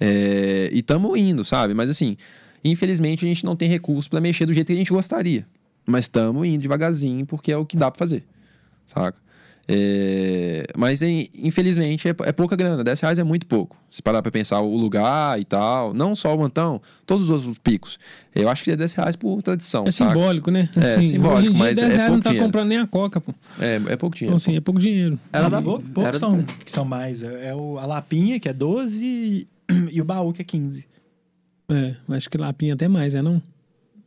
[0.00, 1.74] É, e tamo indo, sabe?
[1.74, 2.16] Mas assim,
[2.64, 5.46] infelizmente a gente não tem recurso pra mexer do jeito que a gente gostaria.
[5.84, 8.24] Mas tamo indo devagarzinho porque é o que dá pra fazer,
[8.86, 9.18] saca?
[9.68, 13.76] É, mas em- infelizmente é, é pouca grana, 10 reais é muito pouco.
[13.90, 17.58] Se parar pra pensar o lugar e tal, não só o mantão, todos os outros
[17.58, 17.98] picos.
[18.34, 19.84] Eu acho que é 10 reais por tradição.
[19.86, 20.12] é saca?
[20.12, 20.68] simbólico, né?
[20.76, 22.46] É, simbólico, hoje em dia, mas 10 é reais não pouco tá dinheiro.
[22.46, 23.34] comprando nem a coca, pô.
[23.60, 24.34] É, é pouco dinheiro.
[24.34, 25.18] Então, assim, é pouco dinheiro.
[25.32, 27.22] Era da Pouco- Era- são, que são mais.
[27.22, 29.46] É é o, a Lapinha, que é 12, e,
[29.92, 30.86] e o baú, que é 15.
[31.70, 33.40] É, acho que Lapinha até mais, é não?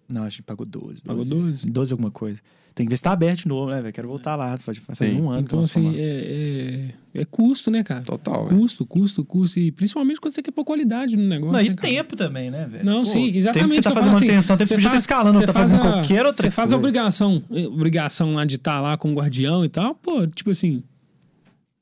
[0.08, 1.01] Não, a gente pagou 12.
[1.03, 1.68] Pagou 12?
[1.70, 2.39] 12 alguma coisa.
[2.76, 3.93] Tem que ver se tá aberto de novo, né, velho?
[3.93, 4.58] Quero voltar lá.
[4.58, 5.22] Faz, faz Sim.
[5.22, 8.03] um ano Então, assim, é, é, é custo, né, cara?
[8.03, 8.47] Total.
[8.49, 9.60] Custo, custo, custo.
[9.60, 11.53] E principalmente quando você quer pôr qualidade no negócio.
[11.53, 12.84] Não, e né, tempo também, né, velho?
[12.86, 13.53] Não, Pô, sim, exatamente.
[13.53, 15.45] Tempo que você tá fazendo falo assim, manutenção, tempo que você podia estar escalando, você
[15.45, 16.88] tá faz fazendo a- qualquer outra Você faz a coisa.
[16.89, 20.84] obrigação, obrigação lá de estar lá com o guardião e tal, pô, tipo assim.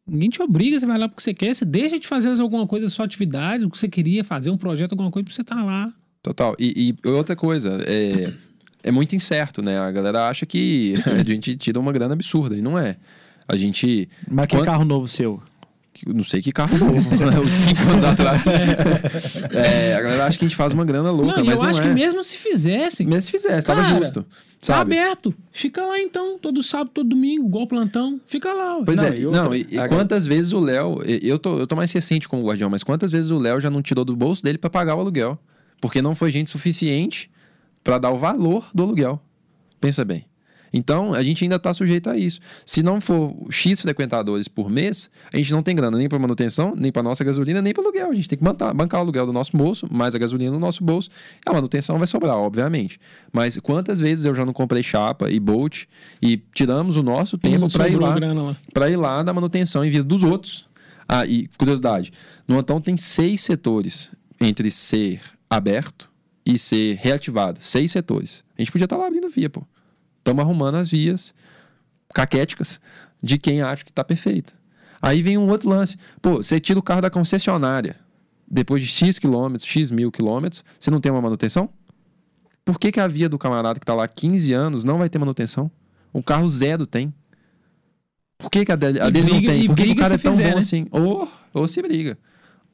[0.05, 2.87] Ninguém te obriga, você vai lá porque você quer, você deixa de fazer alguma coisa
[2.89, 5.91] sua atividade, o que você queria fazer, um projeto, alguma coisa, pra você estar lá.
[6.23, 6.55] Total.
[6.57, 8.31] E, e outra coisa, é,
[8.81, 9.77] é muito incerto, né?
[9.77, 12.95] A galera acha que a gente tira uma grana absurda, e não é.
[13.47, 14.07] A gente.
[14.31, 15.41] Mas que Quando- carro novo seu?
[16.07, 17.37] eu Não sei que carro novo, né?
[17.39, 18.41] O de cinco anos atrás.
[19.53, 21.69] É, a galera acha que a gente faz uma grana louca, não, mas eu não
[21.69, 21.87] acho é.
[21.87, 24.23] que mesmo se fizessem, Mesmo se fizesse, tava Cara, justo.
[24.23, 24.27] tá
[24.61, 24.97] Sabe?
[24.97, 25.33] aberto.
[25.51, 28.19] Fica lá então, todo sábado, todo domingo, igual plantão.
[28.25, 28.81] Fica lá.
[28.83, 31.01] Pois Não, é, e outra, não, e, e a quantas vezes o Léo.
[31.05, 33.81] Eu tô, eu tô mais recente como guardião, mas quantas vezes o Léo já não
[33.81, 35.37] tirou do bolso dele pra pagar o aluguel?
[35.83, 37.29] Porque não foi gente suficiente
[37.83, 39.21] pra dar o valor do aluguel.
[39.81, 40.25] Pensa bem.
[40.71, 42.39] Então, a gente ainda tá sujeito a isso.
[42.65, 46.73] Se não for X frequentadores por mês, a gente não tem grana nem pra manutenção,
[46.73, 48.11] nem pra nossa gasolina, nem para aluguel.
[48.11, 50.59] A gente tem que bancar, bancar o aluguel do nosso bolso, mais a gasolina no
[50.59, 51.09] nosso bolso.
[51.45, 52.97] A manutenção vai sobrar, obviamente.
[53.33, 55.83] Mas quantas vezes eu já não comprei chapa e bolt
[56.21, 58.55] e tiramos o nosso tempo pra ir lá lá.
[58.73, 60.65] para ir lá dar manutenção em vez dos outros.
[61.09, 62.13] Ah, e curiosidade,
[62.47, 64.09] no Antão tem seis setores
[64.39, 65.19] entre ser
[65.55, 66.11] aberto
[66.45, 67.59] e ser reativado.
[67.61, 68.43] Seis setores.
[68.57, 69.63] A gente podia estar lá abrindo via, pô.
[70.19, 71.33] Estamos arrumando as vias
[72.13, 72.79] caquéticas
[73.21, 74.55] de quem acha que está perfeito.
[75.01, 75.97] Aí vem um outro lance.
[76.21, 77.97] Pô, você tira o carro da concessionária
[78.47, 81.69] depois de X quilômetros, X mil quilômetros, você não tem uma manutenção?
[82.63, 85.09] Por que, que a via do camarada que está lá há 15 anos não vai
[85.09, 85.69] ter manutenção?
[86.13, 87.13] O carro zero tem.
[88.37, 89.67] Por que, que a dele, a dele briga- não tem?
[89.67, 90.59] Por que, que o cara é tão fizer, bom né?
[90.59, 90.85] assim?
[90.91, 92.17] Ou, ou se briga.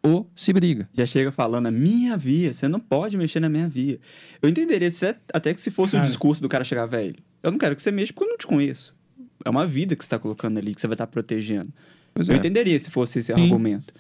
[0.02, 0.90] Ou se briga.
[0.94, 4.00] Já chega falando, a minha via, você não pode mexer na minha via.
[4.42, 6.04] Eu entenderia se é- até que se fosse Cara.
[6.04, 8.38] o discurso do cara chegar, velho, eu não quero que você mexa porque eu não
[8.38, 8.96] te conheço.
[9.44, 11.72] É uma vida que você tá colocando ali, que você vai estar protegendo.
[12.14, 12.38] Pois eu é.
[12.38, 13.44] entenderia se fosse esse Sim.
[13.44, 13.94] argumento.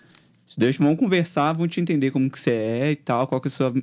[0.57, 3.49] Deixa, vamos conversar, vão te entender como que você é e tal, qual que é
[3.49, 3.73] a sua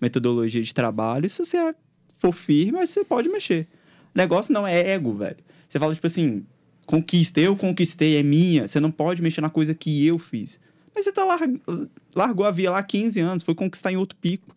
[0.00, 1.26] metodologia de trabalho.
[1.26, 1.74] E se você
[2.12, 3.66] for firme, aí você pode mexer.
[4.14, 5.36] O negócio não é ego, velho.
[5.68, 6.44] Você fala, tipo assim,
[6.84, 8.66] conquista, eu conquistei, é minha.
[8.66, 10.58] Você não pode mexer na coisa que eu fiz.
[10.96, 11.38] Mas você tá lar...
[12.14, 14.56] largou a via lá há 15 anos, foi conquistar em outro pico.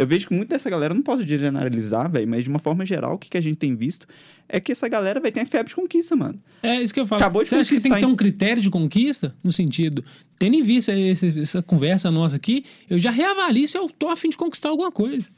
[0.00, 3.14] Eu vejo que muita dessa galera, não posso generalizar, velho, mas de uma forma geral,
[3.14, 4.06] o que, que a gente tem visto
[4.48, 6.38] é que essa galera vai ter febre de conquista, mano.
[6.62, 7.20] É isso que eu falo.
[7.20, 9.34] Acabou de Você acha que tem que ter um critério de conquista?
[9.42, 10.04] No sentido,
[10.38, 14.28] tendo em vista esse- essa conversa nossa aqui, eu já reavalio se eu tô afim
[14.30, 15.28] de conquistar alguma coisa.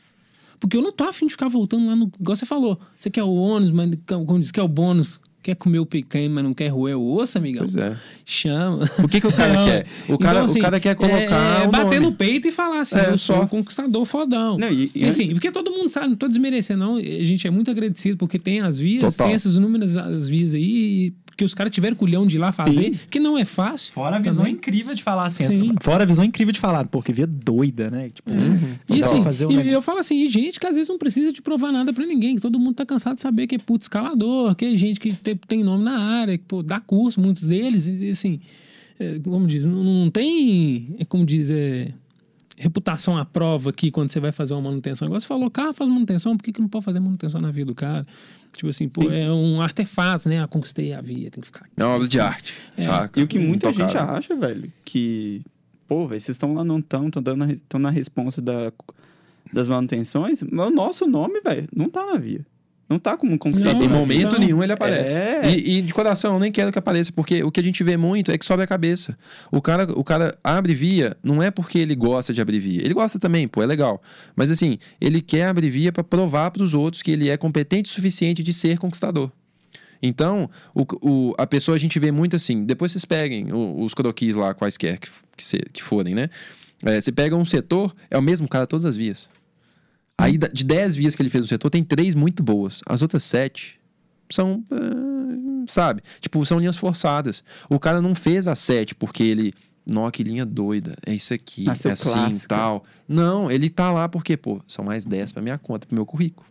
[0.61, 2.12] Porque eu não tô afim de ficar voltando lá no.
[2.21, 5.78] Igual você falou, você quer o ônus, mas como diz, quer o bônus, quer comer
[5.78, 7.62] o picanha, mas não quer roer o osso, amigão?
[7.64, 7.97] Pois é.
[8.24, 8.84] Chama.
[9.03, 9.64] O que, que o cara Não.
[9.66, 9.86] quer?
[10.09, 12.11] O cara, Então, assim, o cara quer colocar é, o bater nome.
[12.11, 13.43] no peito e falar assim, É, eu sou só.
[13.43, 14.59] um conquistador fodão.
[14.59, 16.97] Não, e- e assim, antes- porque todo mundo sabe, não tô desmerecendo, não.
[16.97, 19.26] A gente é muito agradecido porque tem as vias, Total.
[19.28, 20.62] tem essas inúmeras as vias aí,
[21.09, 23.95] e porque os caras tiveram culhão de ir lá fazer, que não é fácil.
[23.95, 24.53] Fora a visão também.
[24.53, 25.45] incrível de falar assim.
[25.45, 25.74] Sim.
[25.80, 28.11] Fora a visão incrível de falar, pô, que via doida, né?
[28.11, 29.72] Tipo, E dá pra assim, fazer um e negócio.
[29.72, 32.34] eu falo assim, e gente que às vezes não precisa de provar nada pra ninguém,
[32.34, 35.14] que todo mundo tá cansado de saber que é puto escalador, que é gente que
[35.14, 38.38] tem, tem nome na área, que pô, dá curso, muitos deles, e assim,
[38.99, 41.88] é, como diz, não, não tem, é, como diz, é,
[42.63, 45.07] reputação à prova aqui quando você vai fazer uma manutenção.
[45.07, 47.67] Igual você falou, carro faz manutenção, por que, que não pode fazer manutenção na vida
[47.67, 48.07] do cara?
[48.55, 50.43] Tipo assim, pô, é um artefato, né?
[50.43, 51.67] Ah, conquistei a via, tem que ficar.
[51.77, 52.83] É uma obra de arte, É.
[52.83, 53.19] saca?
[53.19, 55.41] E o que muita gente acha, velho, que,
[55.89, 58.71] pô, velho, vocês estão lá não estão, estão dando a- tão na responsa da,
[59.53, 62.45] das manutenções, mas o nosso nome, velho, não tá na via.
[62.91, 63.78] Não tá como conquistador.
[63.80, 64.41] Não, Em momento Não.
[64.41, 65.12] nenhum ele aparece.
[65.16, 65.49] É.
[65.49, 67.97] E, e de coração, eu nem quero que apareça, porque o que a gente vê
[67.97, 69.16] muito é que sobe a cabeça.
[69.53, 72.80] O cara, o cara abre via, não é porque ele gosta de abrir via.
[72.84, 74.03] Ele gosta também, pô, é legal.
[74.34, 77.88] Mas assim, ele quer abrir via para provar para os outros que ele é competente
[77.88, 79.30] o suficiente de ser conquistador.
[80.03, 82.64] Então, o, o- a pessoa a gente vê muito assim.
[82.64, 86.28] Depois vocês peguem o- os croquis lá, quaisquer que, que, se- que forem, né?
[86.84, 89.28] É, você pega um setor, é o mesmo cara todas as vias.
[90.21, 92.81] Aí, de 10 vias que ele fez no setor, tem três muito boas.
[92.87, 93.81] As outras sete
[94.31, 96.03] são, ah, sabe?
[96.21, 97.43] Tipo, são linhas forçadas.
[97.68, 99.53] O cara não fez a sete porque ele,
[99.87, 102.49] nó, que linha doida, é isso aqui, é assim, clássico.
[102.49, 102.85] tal.
[103.09, 106.47] Não, ele tá lá porque, pô, são mais 10 pra minha conta, pro meu currículo.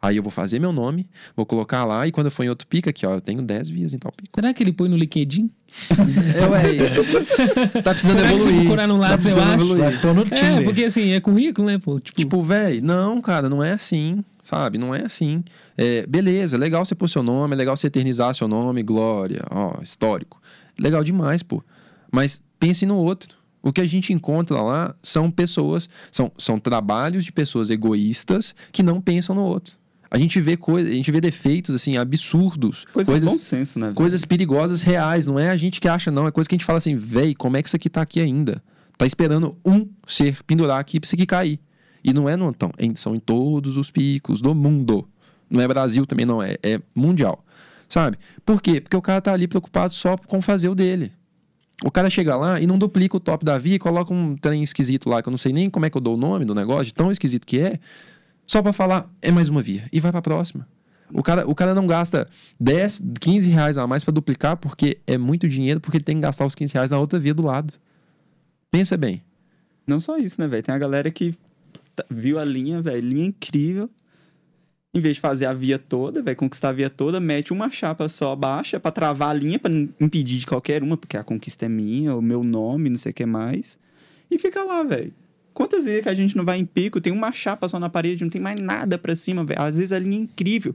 [0.00, 2.66] Aí eu vou fazer meu nome, vou colocar lá e quando eu for em outro
[2.66, 4.30] pico aqui, ó, eu tenho 10 vias em tal pico.
[4.34, 5.50] Será que ele põe no LinkedIn?
[6.36, 6.72] É, ué,
[7.82, 8.60] tá precisando Será que se evoluir.
[8.62, 9.64] procurar no tá lado, eu precisando acho?
[9.64, 10.00] evoluir.
[10.00, 12.00] Tô no É, porque assim, é currículo, né, pô?
[12.00, 14.78] Tipo, Tipo, velho, não, cara, não é assim, sabe?
[14.78, 15.44] Não é assim.
[15.78, 19.80] É, beleza, legal você pôr seu nome, é legal você eternizar seu nome, glória, ó,
[19.82, 20.40] histórico.
[20.78, 21.62] Legal demais, pô.
[22.10, 23.36] Mas pense no outro.
[23.62, 28.82] O que a gente encontra lá são pessoas, são, são trabalhos de pessoas egoístas que
[28.82, 29.78] não pensam no outro.
[30.10, 33.92] A gente vê coisas, a gente vê defeitos assim absurdos, Coisa coisas bom senso, né?
[33.94, 36.26] coisas perigosas reais, não é a gente que acha, não.
[36.26, 38.18] É coisa que a gente fala assim, véi, como é que isso aqui tá aqui
[38.20, 38.62] ainda?
[38.98, 41.60] Tá esperando um ser pendurar aqui pra isso aqui cair.
[42.02, 45.06] E não é no então, em- são em todos os picos do mundo.
[45.48, 47.44] Não é Brasil também, não, é, é mundial.
[47.88, 48.16] Sabe?
[48.44, 48.80] Por quê?
[48.80, 51.12] Porque o cara tá ali preocupado só com fazer o dele.
[51.84, 54.62] O cara chega lá e não duplica o top da via e coloca um trem
[54.62, 56.54] esquisito lá, que eu não sei nem como é que eu dou o nome do
[56.54, 57.78] negócio, de tão esquisito que é,
[58.46, 59.88] só pra falar, é mais uma via.
[59.92, 60.66] E vai pra próxima.
[61.12, 62.28] O cara, o cara não gasta
[62.60, 66.22] 10, 15 reais a mais pra duplicar porque é muito dinheiro, porque ele tem que
[66.22, 67.74] gastar os 15 reais na outra via do lado.
[68.70, 69.22] Pensa bem.
[69.88, 70.62] Não só isso, né, velho?
[70.62, 71.34] Tem a galera que
[71.96, 73.90] tá- viu a linha, velho, linha incrível.
[74.92, 78.08] Em vez de fazer a via toda, velho, conquistar a via toda, mete uma chapa
[78.08, 81.66] só baixa pra travar a linha, pra não impedir de qualquer uma, porque a conquista
[81.66, 83.78] é minha, o meu nome, não sei o que mais.
[84.28, 85.12] E fica lá, velho.
[85.54, 88.24] Quantas vezes que a gente não vai em pico, tem uma chapa só na parede,
[88.24, 89.60] não tem mais nada pra cima, velho.
[89.60, 90.74] Às vezes a linha é incrível.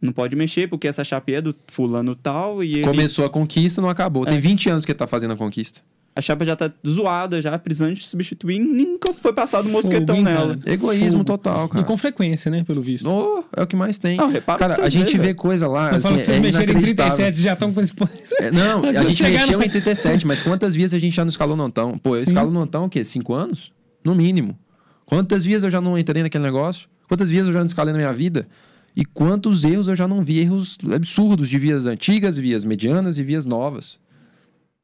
[0.00, 2.84] Não pode mexer, porque essa chapa é do fulano tal e ele...
[2.84, 4.26] Começou a conquista, não acabou.
[4.26, 5.80] Tem 20 anos que ele tá fazendo a conquista.
[6.14, 10.16] A chapa já tá zoada, já precisando de substituir, e nunca foi passado um mosquetão
[10.16, 10.56] Fogo, nela.
[10.56, 10.72] cara?
[10.74, 11.24] Egoísmo Fogo.
[11.24, 11.84] total, E cara.
[11.84, 13.08] com frequência, né, pelo visto.
[13.08, 14.18] Oh, é o que mais tem.
[14.18, 15.36] Não, repara cara, a gente vê velho.
[15.36, 17.16] coisa lá, Eu assim, falo que vocês é mexerem em inacreditável.
[17.16, 17.92] 37 já estão com esse...
[18.40, 21.56] É, não, a gente mexeu em 37, mas quantas vias a gente já não escalou
[21.56, 21.96] no Antão?
[21.98, 22.26] Pô, eu Sim.
[22.28, 23.02] escalo no Antão o quê?
[23.04, 23.72] Cinco anos?
[24.04, 24.58] No mínimo.
[25.06, 26.88] Quantas vias eu já não entrei naquele negócio?
[27.08, 28.46] Quantas vias eu já não escalei na minha vida?
[28.94, 30.38] E quantos erros eu já não vi?
[30.40, 33.98] Erros absurdos de vias antigas, vias medianas e vias novas.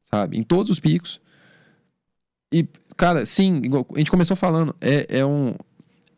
[0.09, 0.37] Sabe?
[0.37, 1.19] Em todos os picos.
[2.51, 5.53] E, cara, sim, igual a gente começou falando, é, é, um,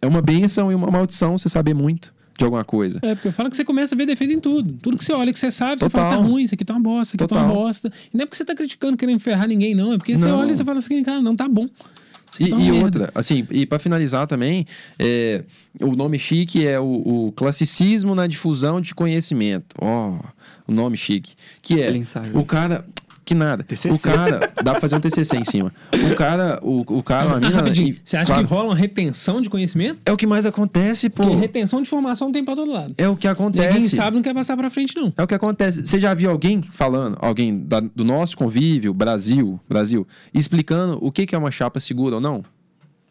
[0.01, 2.99] é uma benção e uma maldição você saber muito de alguma coisa.
[3.01, 4.71] É, porque eu falo que você começa a ver defeito em tudo.
[4.81, 6.09] Tudo que você olha, que você sabe, você Total.
[6.09, 7.63] fala, tá ruim, isso aqui tá uma bosta, isso aqui tá uma Total.
[7.63, 7.91] bosta.
[8.13, 9.93] E não é porque você tá criticando, querendo ferrar ninguém, não.
[9.93, 10.39] É porque você Não.
[10.39, 11.67] olha e você fala assim, cara, não tá bom.
[12.39, 14.65] E, tá e outra, assim, e para finalizar também,
[14.97, 15.43] é,
[15.81, 16.85] o nome chique é o,
[17.27, 19.75] o classicismo na difusão de conhecimento.
[19.79, 20.17] Ó,
[20.65, 21.33] o nome chique.
[21.61, 21.91] Que é
[22.33, 22.85] o cara.
[23.23, 23.63] Que nada.
[23.63, 23.89] TCC.
[23.89, 24.51] O cara.
[24.63, 25.71] Dá pra fazer um TCC em cima.
[26.11, 26.59] O cara.
[26.63, 27.49] O, o cara, a mina.
[27.51, 29.99] rapidinho, você acha claro, que rola uma retenção de conhecimento?
[30.05, 31.23] É o que mais acontece, pô.
[31.23, 32.93] Porque retenção de informação tem pra todo lado.
[32.97, 33.73] É o que acontece.
[33.73, 35.13] Ninguém sabe, não quer passar pra frente, não.
[35.15, 35.85] É o que acontece.
[35.85, 41.25] Você já viu alguém falando, alguém da- do nosso convívio, Brasil, Brasil, explicando o que,
[41.27, 42.43] que é uma chapa segura ou não?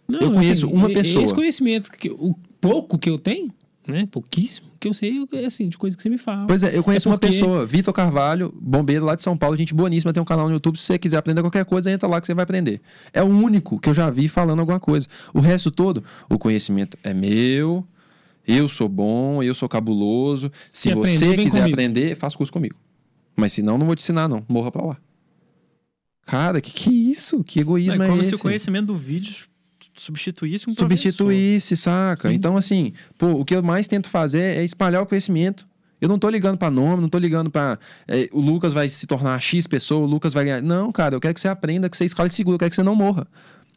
[0.08, 1.22] não Eu conheço uma e- pessoa.
[1.24, 3.52] Esse conhecimento, que, o pouco que eu tenho,
[3.86, 4.06] né?
[4.10, 6.46] Pouquíssimo, que eu sei, é assim, de coisa que você me fala.
[6.46, 9.56] Pois é, eu conheço É uma porque- pessoa, Vitor Carvalho, bombeiro lá de São Paulo,
[9.56, 10.76] gente boníssima, tem um canal no YouTube.
[10.78, 12.80] Se você quiser aprender qualquer coisa, entra lá que você vai aprender.
[13.12, 15.06] É o único que eu já vi falando alguma coisa.
[15.34, 17.84] O resto todo, o conhecimento é meu,
[18.46, 20.50] eu sou bom, eu sou cabuloso.
[20.72, 21.74] Se Se você quiser comigo.
[21.74, 22.76] aprender, faça curso comigo.
[23.36, 24.44] Mas se não, não vou te ensinar, não.
[24.48, 24.96] Morra pra lá.
[26.26, 27.42] Cara, que que é isso?
[27.42, 28.30] Que egoísmo É é, como esse?
[28.30, 29.48] se o conhecimento do vídeo
[30.00, 31.10] substituísse um professor.
[31.10, 32.32] substituísse, saca?
[32.32, 35.68] Então, assim, pô, o que eu mais tento fazer é espalhar o conhecimento
[36.00, 37.78] Eu não tô ligando pra nome, não tô ligando pra.
[38.08, 40.62] é, o Lucas vai se tornar X pessoa, o Lucas vai ganhar.
[40.62, 42.82] Não, cara, eu quero que você aprenda, que você escale seguro, eu quero que você
[42.82, 43.26] não morra.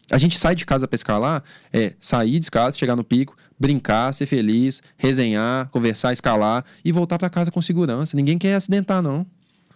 [0.09, 4.13] A gente sai de casa pra escalar, é sair de casa, chegar no pico, brincar,
[4.13, 8.15] ser feliz, resenhar, conversar, escalar e voltar pra casa com segurança.
[8.15, 9.25] Ninguém quer acidentar, não.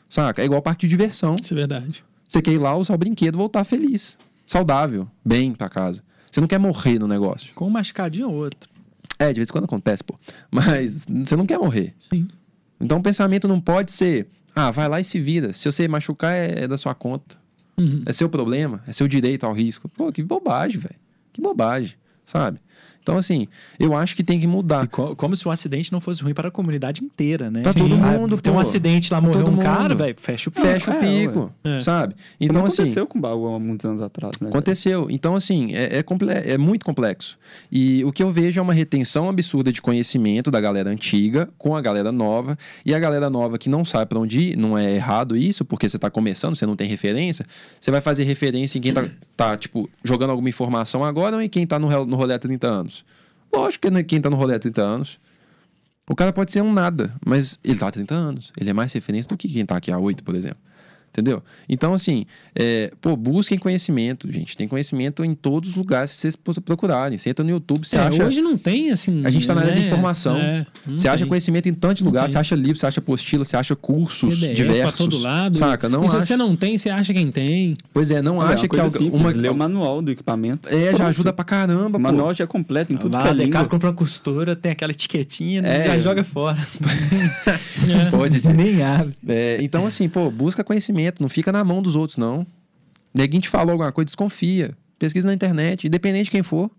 [0.10, 0.42] Saca?
[0.42, 1.36] É igual parque de diversão.
[1.42, 2.04] Isso é verdade.
[2.28, 6.04] Você quer ir lá usar o brinquedo voltar feliz, saudável, bem pra casa.
[6.32, 7.54] Você não quer morrer no negócio.
[7.54, 8.70] Com um machucadinho ou outro.
[9.20, 10.16] É, de vez em quando acontece, pô.
[10.52, 11.96] Mas você não quer morrer.
[12.00, 12.28] Sim.
[12.80, 15.54] Então o pensamento não pode ser, ah, vai lá e se vira.
[15.54, 17.38] Se você machucar, é, é da sua conta.
[17.78, 18.04] Uhum.
[18.06, 19.90] É seu problema, é seu direito ao risco.
[19.90, 20.96] Pô, que bobagem, velho.
[21.32, 22.60] Que bobagem, sabe?
[23.08, 23.48] Então, assim,
[23.80, 24.86] eu acho que tem que mudar.
[24.90, 27.62] Co- como se um acidente não fosse ruim para a comunidade inteira, né?
[27.62, 28.58] Pra todo Ah, mundo, Tem pô.
[28.58, 29.98] um acidente lá, morreu um cara, mundo.
[30.00, 30.68] velho, fecha o pico.
[30.68, 31.54] Fecha o é, pico.
[31.64, 31.80] É.
[31.80, 32.16] sabe?
[32.38, 34.50] Então, assim, aconteceu com o baú há muitos anos atrás, né?
[34.50, 35.08] Aconteceu.
[35.10, 37.38] Então, assim, é, é, é muito complexo.
[37.72, 41.78] E o que eu vejo é uma retenção absurda de conhecimento da galera antiga com
[41.78, 42.58] a galera nova.
[42.86, 45.88] E a galera nova que não sabe pra onde ir, não é errado isso, porque
[45.88, 47.46] você tá começando, você não tem referência.
[47.80, 49.06] Você vai fazer referência em quem tá,
[49.38, 52.68] tá, tipo, jogando alguma informação agora ou em quem tá no, no rolê há 30
[52.68, 52.97] anos?
[53.54, 55.20] Lógico que é quem tá no rolê há 30 anos.
[56.10, 58.52] O cara pode ser um nada, mas ele tá há 30 anos.
[58.58, 60.60] Ele é mais referência do que quem tá aqui há 8, por exemplo.
[61.20, 61.42] Entendeu?
[61.68, 64.56] Então, assim, é, pô, busquem conhecimento, gente.
[64.56, 67.18] Tem conhecimento em todos os lugares que vocês pro- procurarem.
[67.18, 68.24] Você entra no YouTube, você É, acha.
[68.24, 69.26] Hoje não tem, assim.
[69.26, 69.88] A gente tá na área de né?
[69.88, 70.38] informação.
[70.38, 71.28] É, não Você acha tem.
[71.28, 72.34] conhecimento em tantos lugares, tem.
[72.34, 74.84] você acha livro, você acha apostila, você acha cursos PDF diversos.
[74.84, 75.58] pra todo lado.
[75.58, 75.90] Saca?
[75.90, 76.26] Não e se acha.
[76.28, 77.76] você não tem, você acha quem tem.
[77.92, 79.32] Pois é, não É, acha que coisa algu- simples, uma.
[79.32, 80.70] ler o manual do equipamento.
[80.70, 82.00] É, já ajuda pra caramba, O pô.
[82.00, 83.66] manual já é completo em tudo Lá, que é língua.
[83.66, 85.84] compra uma costura, tem aquela etiquetinha, É.
[85.86, 86.60] já joga fora.
[87.88, 88.10] É.
[88.12, 88.38] Pode.
[88.54, 89.16] Nem abre.
[89.28, 92.46] É, então, assim, pô, busca conhecimento, não fica na mão dos outros, não.
[93.14, 94.76] Neguinho te falou alguma coisa, desconfia.
[95.00, 96.70] Pesquisa na internet, independente de quem for.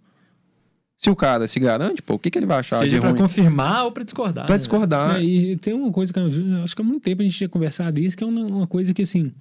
[0.97, 3.11] Se o cara se garante, pô, o que, que ele vai achar Seja de pra
[3.11, 3.21] ruim?
[3.21, 4.47] confirmar ou pra discordar.
[4.47, 4.59] Pra né?
[4.59, 5.17] discordar.
[5.17, 6.27] É, e tem uma coisa que eu
[6.65, 8.93] acho que há muito tempo a gente tinha conversado isso, que é uma, uma coisa
[8.93, 9.33] que, assim,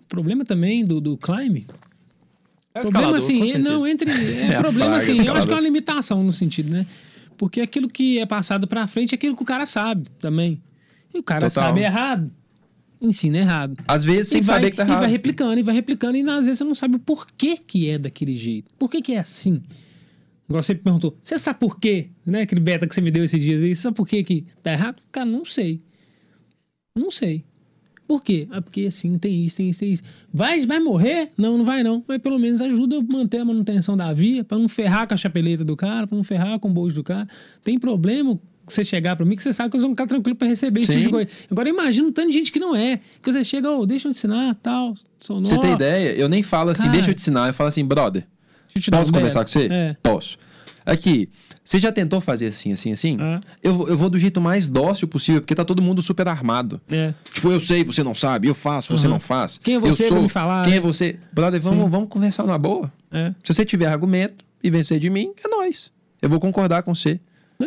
[0.00, 1.66] o problema também do, do climb.
[2.74, 4.10] É o problema, assim, é- não, entre.
[4.12, 6.84] É, É problema, praga, assim, eu acho que é uma limitação no sentido, né?
[7.38, 10.60] Porque aquilo que é passado pra frente é aquilo que o cara sabe também.
[11.14, 11.64] E o cara Total.
[11.68, 12.30] sabe errado,
[13.00, 13.76] ensina errado.
[13.86, 15.10] Às vezes, sem e vai, saber que tá e vai errado.
[15.10, 18.36] replicando, e vai replicando, e às vezes você não sabe o porquê que é daquele
[18.36, 18.72] jeito.
[18.78, 19.62] Por que que é assim?
[20.48, 22.10] Igual você perguntou, você sabe por quê?
[22.24, 22.42] Né?
[22.42, 24.72] Aquele beta que você me deu esses dias aí, você sabe por quê que tá
[24.72, 25.02] errado?
[25.10, 25.82] Cara, não sei.
[26.94, 27.44] Não sei.
[28.06, 28.46] Por quê?
[28.52, 30.02] Ah, porque assim, tem isso, tem isso, tem isso.
[30.32, 31.32] Vai, vai morrer?
[31.36, 32.04] Não, não vai não.
[32.06, 35.16] Mas pelo menos ajuda a manter a manutenção da via, pra não ferrar com a
[35.16, 37.26] chapeleta do cara, pra não ferrar com o bolso do cara.
[37.64, 38.38] Tem problema
[38.72, 40.80] você chegar pra mim que você sabe que eu sou um cara tranquilo pra receber
[40.80, 41.30] esse tipo de coisa.
[41.50, 43.00] Agora imagina um tanto de gente que não é.
[43.22, 44.94] Que você chega, ô, deixa eu te ensinar, tal.
[45.20, 46.94] Sou Pra você nó, ideia, eu nem falo assim, Cara.
[46.94, 47.48] deixa eu te ensinar.
[47.48, 48.26] Eu falo assim, brother,
[48.74, 49.68] eu posso conversar com você?
[49.70, 49.96] É.
[50.02, 50.38] Posso.
[50.84, 51.28] Aqui,
[51.64, 53.16] você já tentou fazer assim, assim, assim?
[53.20, 53.40] É.
[53.60, 56.80] Eu, vou- eu vou do jeito mais dócil possível, porque tá todo mundo super armado.
[56.88, 57.12] É.
[57.32, 59.14] Tipo, eu sei, você não sabe, eu faço, você Uhum.
[59.14, 59.58] não faz.
[59.58, 60.78] Quem é eu você pra sou, me falar, Quem né?
[60.78, 61.18] é você?
[61.32, 61.90] Brother, vamos, Sim.
[61.90, 62.92] vamos conversar na boa.
[63.10, 63.34] É.
[63.42, 65.90] Se você tiver argumento e vencer de mim, é nóis.
[66.22, 67.18] Eu vou concordar com você.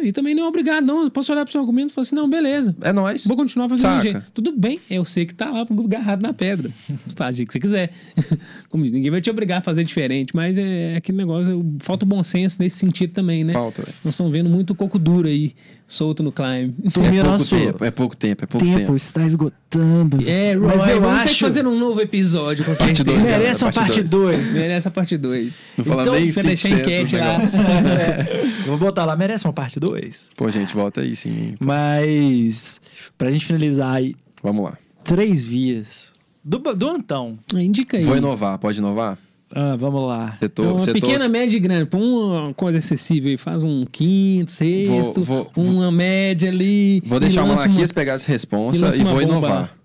[0.01, 1.03] E também não é obrigado, não.
[1.03, 2.75] Eu posso olhar pro seu argumento e falar assim, não, beleza.
[2.81, 3.25] É nóis.
[3.25, 4.23] Vou continuar fazendo do jeito.
[4.33, 6.69] Tudo bem, eu sei que tá lá agarrado na pedra.
[7.15, 7.91] Faz o jeito que você quiser.
[8.69, 12.07] Como diz, ninguém vai te obrigar a fazer diferente, mas é aquele negócio, falta o
[12.07, 13.53] bom senso nesse sentido também, né?
[13.53, 13.81] Falta.
[14.03, 15.53] Nós estamos vendo muito coco duro aí,
[15.89, 16.73] solto no climb.
[16.93, 18.95] Turminha, É pouco nosso tempo, é pouco tempo, é pouco tempo, tempo.
[18.95, 20.19] está esgotando.
[20.25, 21.39] É, Roy, Mas eu vamos ter que acho...
[21.45, 23.03] fazer um novo episódio, com Parte certeza.
[23.03, 23.37] dois, né?
[23.37, 24.37] Merece uma Parte parte dois.
[24.37, 24.53] 2.
[24.53, 25.55] Merece a parte 2.
[25.77, 27.37] Não fala Então, nem Você deixar 5% enquete lá.
[27.39, 27.57] negócio.
[28.67, 30.29] Vou botar lá, merece uma parte 2.
[30.37, 31.55] Pô, gente, volta aí sim.
[31.59, 32.79] Mas,
[33.17, 34.13] pra gente finalizar aí,
[34.43, 34.77] Vamos lá.
[35.03, 36.13] três vias.
[36.43, 37.37] Do, do Antão.
[37.53, 38.03] Indica aí.
[38.03, 39.17] Vou inovar, pode inovar?
[39.53, 40.31] Ah, vamos lá.
[40.33, 41.85] Setor, Uma setor, pequena, média e grande.
[41.85, 43.37] Põe uma coisa acessível aí.
[43.37, 47.01] Faz um quinto, sexto, Vou- uma média ali.
[47.05, 49.31] Vou e deixar o Malaquias pegar essa e responsa e uma vou bomba.
[49.47, 49.75] inovar.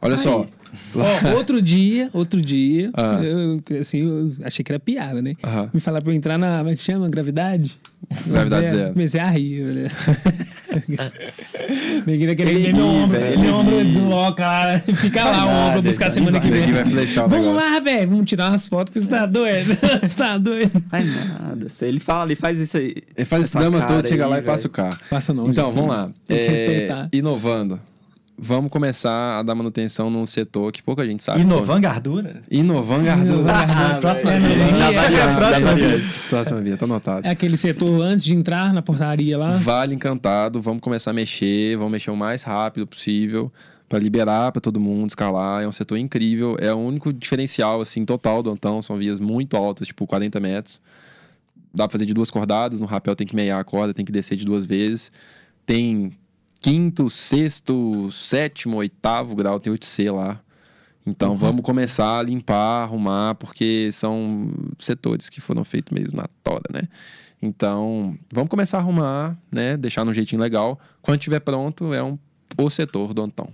[0.00, 0.46] Olha só.
[0.94, 3.20] Ó, outro dia, outro dia, Ah.
[3.22, 5.34] eu, assim, eu achei que era piada, né?
[5.72, 7.08] Me falaram pra eu entrar na, como é que chama?
[7.08, 7.78] Gravidade?
[8.26, 8.92] Gravidade Comecei a- zero.
[8.92, 9.90] Comecei a rir, velho.
[12.06, 16.06] Neguinho querer ver meu ombro, velho, meu ombro desloca lá, fica lá o ombro buscar
[16.06, 16.66] ele semana que vem.
[17.28, 19.76] Vamos lá, velho, vamos tirar umas fotos, porque você tá doido.
[20.00, 20.82] Você tá doido.
[20.90, 21.66] Vai nada.
[21.82, 22.94] Ele fala, ele faz isso aí.
[23.16, 24.96] Ele faz esse drama todo, chega lá e passa o carro.
[25.08, 26.10] Passa não, Então, vamos lá.
[26.28, 27.78] É, inovando.
[28.42, 31.42] Vamos começar a dar manutenção num setor que pouca gente sabe.
[31.42, 32.40] Inovando Gardura?
[32.50, 33.34] Inovando Gardura.
[33.34, 34.00] Inovando Gardura.
[34.00, 34.56] próxima via.
[34.56, 36.00] não, Já é, vai ser a próxima via.
[36.30, 37.26] Próxima via, tá anotado.
[37.26, 39.58] É aquele setor antes de entrar na portaria lá.
[39.58, 43.52] Vale encantado, vamos começar a mexer, vamos mexer o mais rápido possível
[43.90, 45.62] para liberar para todo mundo escalar.
[45.62, 49.54] É um setor incrível, é o único diferencial assim total do Antão, são vias muito
[49.54, 50.80] altas, tipo 40 metros.
[51.74, 54.10] Dá pra fazer de duas cordadas, no rapel tem que meiar a corda, tem que
[54.10, 55.12] descer de duas vezes.
[55.66, 56.12] Tem
[56.60, 60.40] quinto, sexto, sétimo, oitavo grau, tem 8C lá.
[61.06, 66.68] Então vamos começar a limpar, arrumar, porque são setores que foram feitos mesmo na toda,
[66.72, 66.82] né?
[67.42, 69.74] Então, vamos começar a arrumar, né?
[69.74, 70.78] Deixar no jeitinho legal.
[71.00, 72.18] Quando estiver pronto, é um
[72.58, 73.48] o setor do Antão.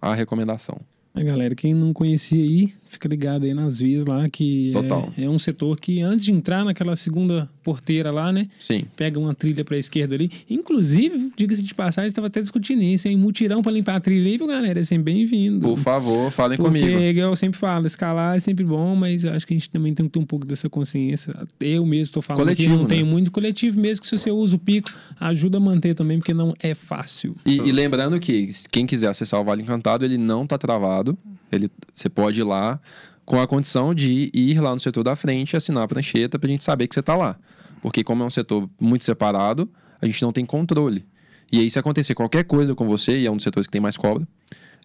[0.00, 0.78] A recomendação.
[1.14, 5.12] A galera, quem não conhecia aí, fica ligado aí nas vias lá, que Total.
[5.16, 8.48] é, é um setor que antes de entrar naquela segunda porteira lá, né?
[8.58, 8.84] Sim.
[8.96, 10.30] Pega uma trilha pra esquerda ali.
[10.48, 13.16] Inclusive, diga-se de passagem, estava até discutindo isso, hein?
[13.16, 14.80] Mutirão pra limpar a trilha aí, viu, galera?
[14.80, 15.60] É sempre bem-vindo.
[15.60, 17.18] Por favor, falem Porque, comigo.
[17.20, 20.12] eu sempre falo, escalar é sempre bom, mas acho que a gente também tem que
[20.12, 21.32] ter um pouco dessa consciência.
[21.60, 22.88] Eu mesmo estou falando Coletivo, que não né?
[22.88, 26.34] tenho muito coletivo, mesmo que se você usa o pico, ajuda a manter também, porque
[26.34, 27.34] não é fácil.
[27.46, 31.16] E, e lembrando que quem quiser acessar o Vale Encantado, ele não tá travado.
[31.50, 32.80] Ele, você pode ir lá
[33.24, 36.48] com a condição de ir lá no setor da frente e assinar a prancheta pra
[36.48, 37.36] gente saber que você tá lá.
[37.80, 39.68] Porque como é um setor muito separado,
[40.00, 41.04] a gente não tem controle.
[41.52, 43.80] E aí, se acontecer qualquer coisa com você, e é um dos setores que tem
[43.80, 44.26] mais cobra,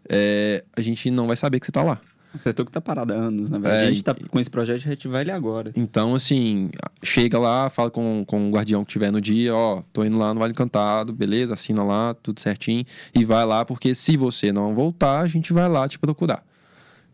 [0.07, 1.99] é, a gente não vai saber que você tá lá.
[2.33, 3.85] O setor que tá parado há anos, na verdade.
[3.85, 5.71] É, a gente tá com esse projeto de reativar ele agora.
[5.75, 6.69] Então, assim,
[7.01, 10.31] chega lá, fala com, com o guardião que tiver no dia, ó, tô indo lá
[10.31, 12.85] no Vale Encantado, beleza, assina lá, tudo certinho,
[13.15, 16.43] e vai lá, porque se você não voltar, a gente vai lá te procurar,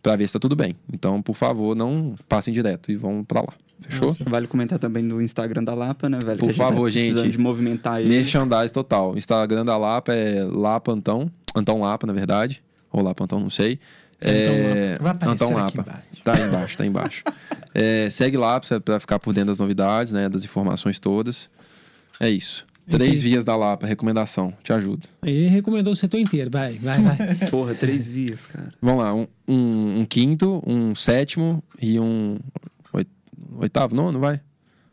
[0.06, 0.76] pra ver se tá tudo bem.
[0.94, 3.48] Então, por favor, não passem direto e vão pra lá.
[3.80, 4.08] Fechou?
[4.08, 4.24] Nossa.
[4.24, 6.38] Vale comentar também do Instagram da Lapa, né, velho?
[6.38, 7.32] Por Que a gente tá favor, precisando gente.
[7.32, 8.10] de movimentar ele.
[8.10, 9.14] Merchandise total.
[9.14, 13.50] O Instagram da Lapa é Lapa Antão, Antão Lapa, na verdade, ou Lapa Antão, não
[13.50, 13.80] sei.
[14.22, 15.82] É, Vai Antão aqui Lapa.
[15.82, 16.02] embaixo.
[16.24, 17.24] Tá aí embaixo, tá aí embaixo.
[17.78, 20.30] É, segue lá pra ficar por dentro das novidades, né?
[20.30, 21.50] Das informações todas.
[22.22, 22.66] É isso.
[22.90, 23.30] Três aí.
[23.30, 24.54] vias da Lapa, recomendação.
[24.64, 25.08] Te ajudo.
[25.22, 27.36] Aí recomendou o setor inteiro, vai, vai, vai.
[27.50, 28.72] Porra, três vias, cara.
[28.82, 29.14] Vamos lá.
[29.14, 32.38] Um, um- um quinto, um sétimo e um
[32.94, 33.10] oit-
[33.58, 34.40] oitavo, nono, vai?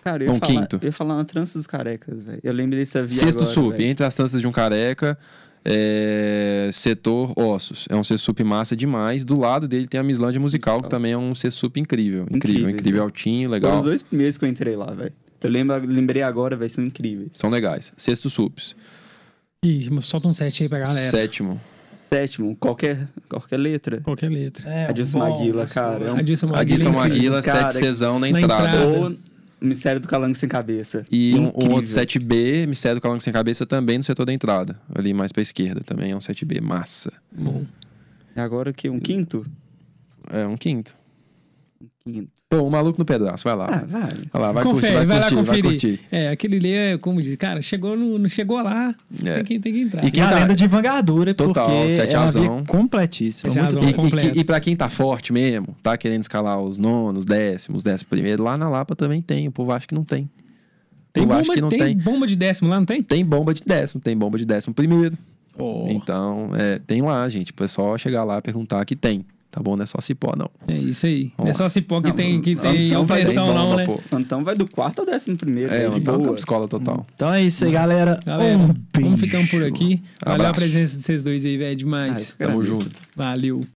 [0.02, 0.78] Cara, eu ia, Um falar, quinto.
[0.82, 2.40] eu ia falar na Trança dos Carecas, velho.
[2.42, 3.84] Eu lembro dessa via Sexto agora, sup, velho.
[3.84, 5.16] entre as tanças de um careca,
[5.64, 7.86] é, setor ossos.
[7.88, 9.24] É um C-sup massa demais.
[9.24, 12.22] Do lado dele tem a Mislândia Musical, que também é um C-sup incrível.
[12.22, 13.04] Incrível, Incríveis, incrível, né?
[13.04, 13.78] altinho, Foram legal.
[13.78, 15.12] os dois primeiros que eu entrei lá, velho.
[15.42, 17.30] Eu lembro, lembrei agora, vai são incríveis.
[17.34, 17.92] São legais.
[17.96, 18.76] Sexto sups.
[19.64, 21.10] Ih, mas solta um set aí pra galera.
[21.10, 21.60] Sétimo.
[22.00, 24.00] Sétimo, qualquer, qualquer letra.
[24.02, 24.68] Qualquer letra.
[24.68, 26.04] É, Adilson bom, Maguila, cara.
[26.04, 26.60] É um Adilson Maguila.
[26.62, 27.10] Adilson é incrível.
[27.14, 28.68] Maguila, Cara, 7 Czão na na entrada.
[28.68, 28.86] entrada.
[28.98, 29.16] Ou
[29.60, 31.06] Mistério do Calango Sem Cabeça.
[31.10, 34.78] E um, um outro 7B, Mistério do Calango Sem Cabeça, também no setor da entrada.
[34.94, 35.80] Ali mais pra esquerda.
[35.82, 36.60] Também é um 7B.
[36.60, 37.12] Massa.
[37.30, 37.64] Bom.
[38.36, 38.90] E agora o quê?
[38.90, 39.46] Um quinto?
[40.30, 40.94] É um quinto.
[42.04, 42.31] Quinto.
[42.52, 43.44] Pô, o maluco no pedaço.
[43.44, 43.66] Vai lá.
[43.66, 44.10] Ah, vai.
[44.30, 45.64] Vai lá, vai Confere, curtir, vai, vai, lá curtir, vai conferir.
[45.96, 46.00] curtir.
[46.12, 48.94] É, aquele ali é, como diz, cara, chegou, não chegou lá,
[49.24, 49.34] É.
[49.36, 50.04] tem, que, tem que entrar.
[50.04, 53.50] E quem tá- lenda de envergadura, Total, porque sete é uma via completíssima.
[53.50, 54.06] Sete muito bom.
[54.18, 58.10] E, e, e pra quem tá forte mesmo, tá querendo escalar os nonos, décimos, décimo
[58.10, 59.48] primeiro, lá na Lapa também tem.
[59.48, 60.28] O povo acha que não tem.
[61.10, 61.96] Tem bomba, acha que não tem, tem.
[61.96, 63.02] bomba de décimo lá, não tem?
[63.02, 65.16] Tem bomba de décimo, tem bomba de décimo primeiro.
[65.58, 67.50] Oh, Então, é, tem lá, gente.
[67.50, 69.24] O pessoal chegar lá e perguntar que tem.
[69.52, 69.76] Tá bom?
[69.76, 70.48] Não é só cipó, não.
[70.66, 71.24] é isso aí.
[71.36, 73.84] Não é Vamos só cipó que Não, tem, que não, tem ter opressão, não, né?
[73.84, 74.00] pô.
[74.18, 75.70] Então vai do quarto ao décimo primeiro.
[75.74, 76.38] É, velho, de então boa.
[76.38, 77.06] escola total.
[77.14, 78.18] Então é isso aí, galera.
[78.24, 80.02] Galera, um vamos ficando por aqui.
[80.24, 82.34] Valeu a presença de vocês dois aí, velho, Ah, demais.
[82.38, 82.82] eu Tamo agradeço.
[82.84, 82.96] junto.
[83.14, 83.60] Valeu.